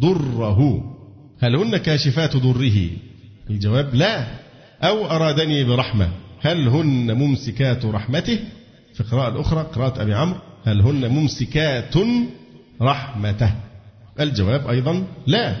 [0.00, 0.84] ضره؟
[1.40, 2.88] هل هن كاشفات ضره؟
[3.50, 4.26] الجواب لا.
[4.82, 6.08] أو أرادني برحمة
[6.40, 8.38] هل هن ممسكات رحمته؟
[8.94, 11.94] في القراءة الأخرى قراءة أبي عمرو هل هن ممسكات
[12.82, 13.67] رحمته؟
[14.20, 15.56] الجواب أيضا لا.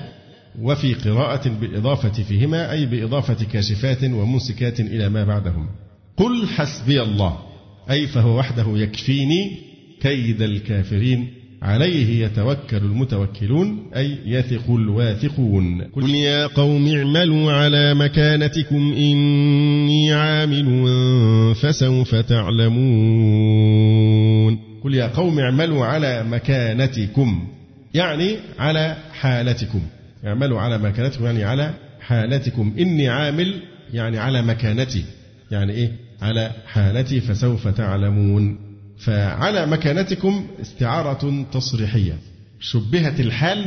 [0.62, 5.66] وفي قراءة بالإضافة فيهما أي بإضافة كاشفات وممسكات إلى ما بعدهم.
[6.16, 7.38] قل حسبي الله
[7.90, 9.50] أي فهو وحده يكفيني
[10.00, 11.28] كيد الكافرين.
[11.62, 15.82] عليه يتوكل المتوكلون أي يثق الواثقون.
[15.82, 20.94] قل يا قوم اعملوا على مكانتكم إني عامل
[21.54, 23.38] فسوف تعلمون.
[24.84, 27.48] قل يا قوم اعملوا على مكانتكم.
[27.94, 29.80] يعني على حالتكم.
[30.26, 32.74] اعملوا على مكانتكم يعني على حالتكم.
[32.78, 33.62] إني عامل
[33.92, 35.04] يعني على مكانتي.
[35.50, 38.58] يعني إيه؟ على حالتي فسوف تعلمون.
[38.98, 42.18] فعلى مكانتكم استعارة تصريحية.
[42.60, 43.66] شبهت الحال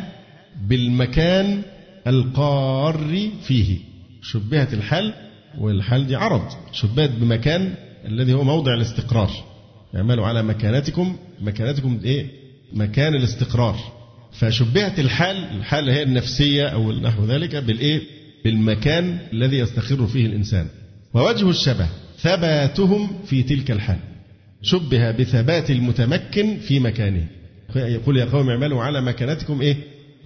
[0.68, 1.62] بالمكان
[2.08, 3.78] القار فيه.
[4.22, 5.14] شبهت الحال
[5.58, 6.48] والحال دي عرض.
[6.72, 7.74] شبهت بمكان
[8.06, 9.32] الذي هو موضع الاستقرار.
[9.96, 11.16] اعملوا على مكانتكم.
[11.42, 12.28] مكانتكم إيه؟
[12.74, 14.01] مكان الاستقرار.
[14.34, 18.02] فشبهت الحال الحال هي النفسية أو نحو ذلك بالإيه؟
[18.44, 20.68] بالمكان الذي يستقر فيه الإنسان.
[21.14, 21.88] ووجه الشبه
[22.20, 23.98] ثباتهم في تلك الحال.
[24.62, 27.28] شبه بثبات المتمكن في مكانه.
[27.76, 29.76] يقول يا قوم اعملوا على مكانتكم إيه؟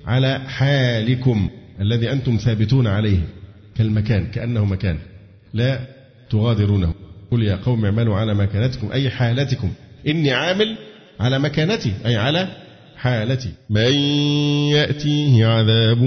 [0.05, 1.49] على حالكم
[1.81, 3.19] الذي أنتم ثابتون عليه.
[3.77, 4.97] كالمكان كأنه مكان.
[5.53, 5.79] لا
[6.29, 6.93] تغادرونه.
[7.31, 9.71] قل يا قوم اعملوا على مكانتكم أي حالتكم.
[10.07, 10.77] إني عامل
[11.19, 12.47] على مكانتي أي على
[13.05, 13.49] حالتي.
[13.69, 13.93] من
[14.71, 16.03] يأتيه عذاب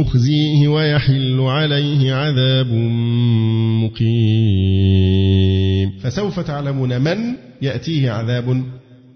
[0.00, 2.72] يخزيه ويحل عليه عذاب
[3.84, 5.90] مقيم.
[6.00, 7.18] فسوف تعلمون من
[7.62, 8.64] يأتيه عذاب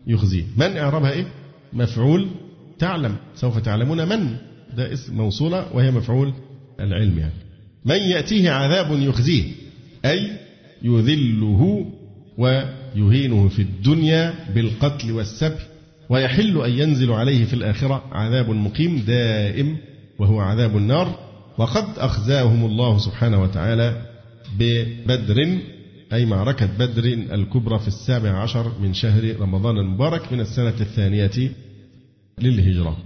[0.06, 0.44] يخزيه.
[0.56, 1.26] من إعرابها إيه؟
[1.72, 2.28] مفعول
[2.78, 3.16] تعلم.
[3.34, 4.36] سوف تعلمون من؟
[4.76, 6.32] ده اسم موصولة وهي مفعول
[6.80, 7.32] العلم يعني.
[7.84, 9.44] من يأتيه عذاب يخزيه
[10.04, 10.30] أي
[10.82, 11.86] يذله
[12.38, 15.73] ويهينه في الدنيا بالقتل والسبي
[16.08, 19.76] ويحل أن ينزل عليه في الآخرة عذاب مقيم دائم
[20.18, 21.18] وهو عذاب النار.
[21.58, 24.02] وقد أخزاهم الله سبحانه وتعالى
[24.58, 25.58] ببدر
[26.12, 31.50] أي معركة بدر الكبرى في السابع عشر من شهر رمضان المبارك من السنة الثانية
[32.40, 32.96] للهجرة.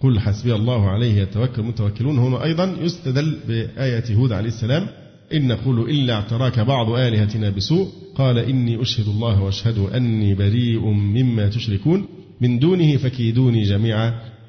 [0.00, 4.86] قل حسبي الله عليه يتوكل المتوكلون هنا أيضا يستدل بآية هود عليه السلام
[5.34, 7.88] إن نقول إلا اعتراك بعض آلهتنا بسوء.
[8.14, 12.06] قال إني أشهد الله وأشهد أني بريء مما تشركون.
[12.44, 14.08] من دونه فكيدوني جميعا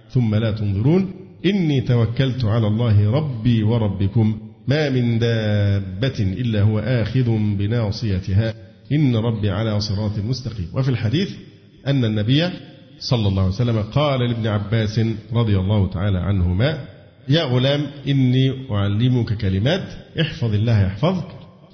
[0.10, 1.12] ثم لا تنظرون.
[1.46, 4.38] إني توكلت على الله ربي وربكم
[4.68, 7.28] ما من دابة إلا هو آخذ
[7.58, 8.54] بناصيتها.
[8.92, 10.68] إن ربي على صراط مستقيم.
[10.74, 11.30] وفي الحديث
[11.88, 12.50] أن النبي
[13.00, 15.00] صلى الله عليه وسلم قال لابن عباس
[15.34, 16.86] رضي الله تعالى عنهما
[17.30, 19.88] يا غلام إني أعلمك كلمات
[20.22, 21.28] احفظ الله يحفظك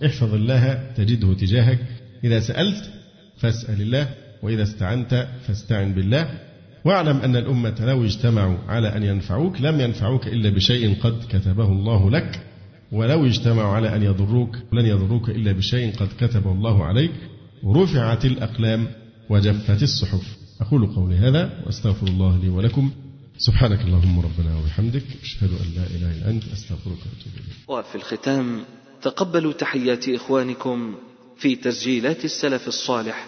[0.05, 1.79] احفظ الله تجده تجاهك.
[2.23, 2.91] إذا سألت
[3.37, 4.07] فاسأل الله
[4.43, 6.39] وإذا استعنت فاستعن بالله.
[6.85, 12.09] واعلم أن الأمة لو اجتمعوا على أن ينفعوك لم ينفعوك إلا بشيء قد كتبه الله
[12.09, 12.47] لك.
[12.91, 17.11] ولو اجتمعوا على أن يضروك لن يضروك إلا بشيء قد كتبه الله عليك.
[17.65, 18.87] رفعت الأقلام
[19.29, 20.37] وجفت الصحف.
[20.61, 22.91] أقول قولي هذا وأستغفر الله لي ولكم.
[23.37, 25.03] سبحانك اللهم ربنا وبحمدك.
[25.23, 26.43] أشهد أن لا إله إلا أنت.
[26.43, 27.69] أستغفرك وأتوب إليك.
[27.69, 28.59] وفي الختام
[29.01, 30.95] تقبلوا تحيات إخوانكم
[31.37, 33.27] في تسجيلات السلف الصالح.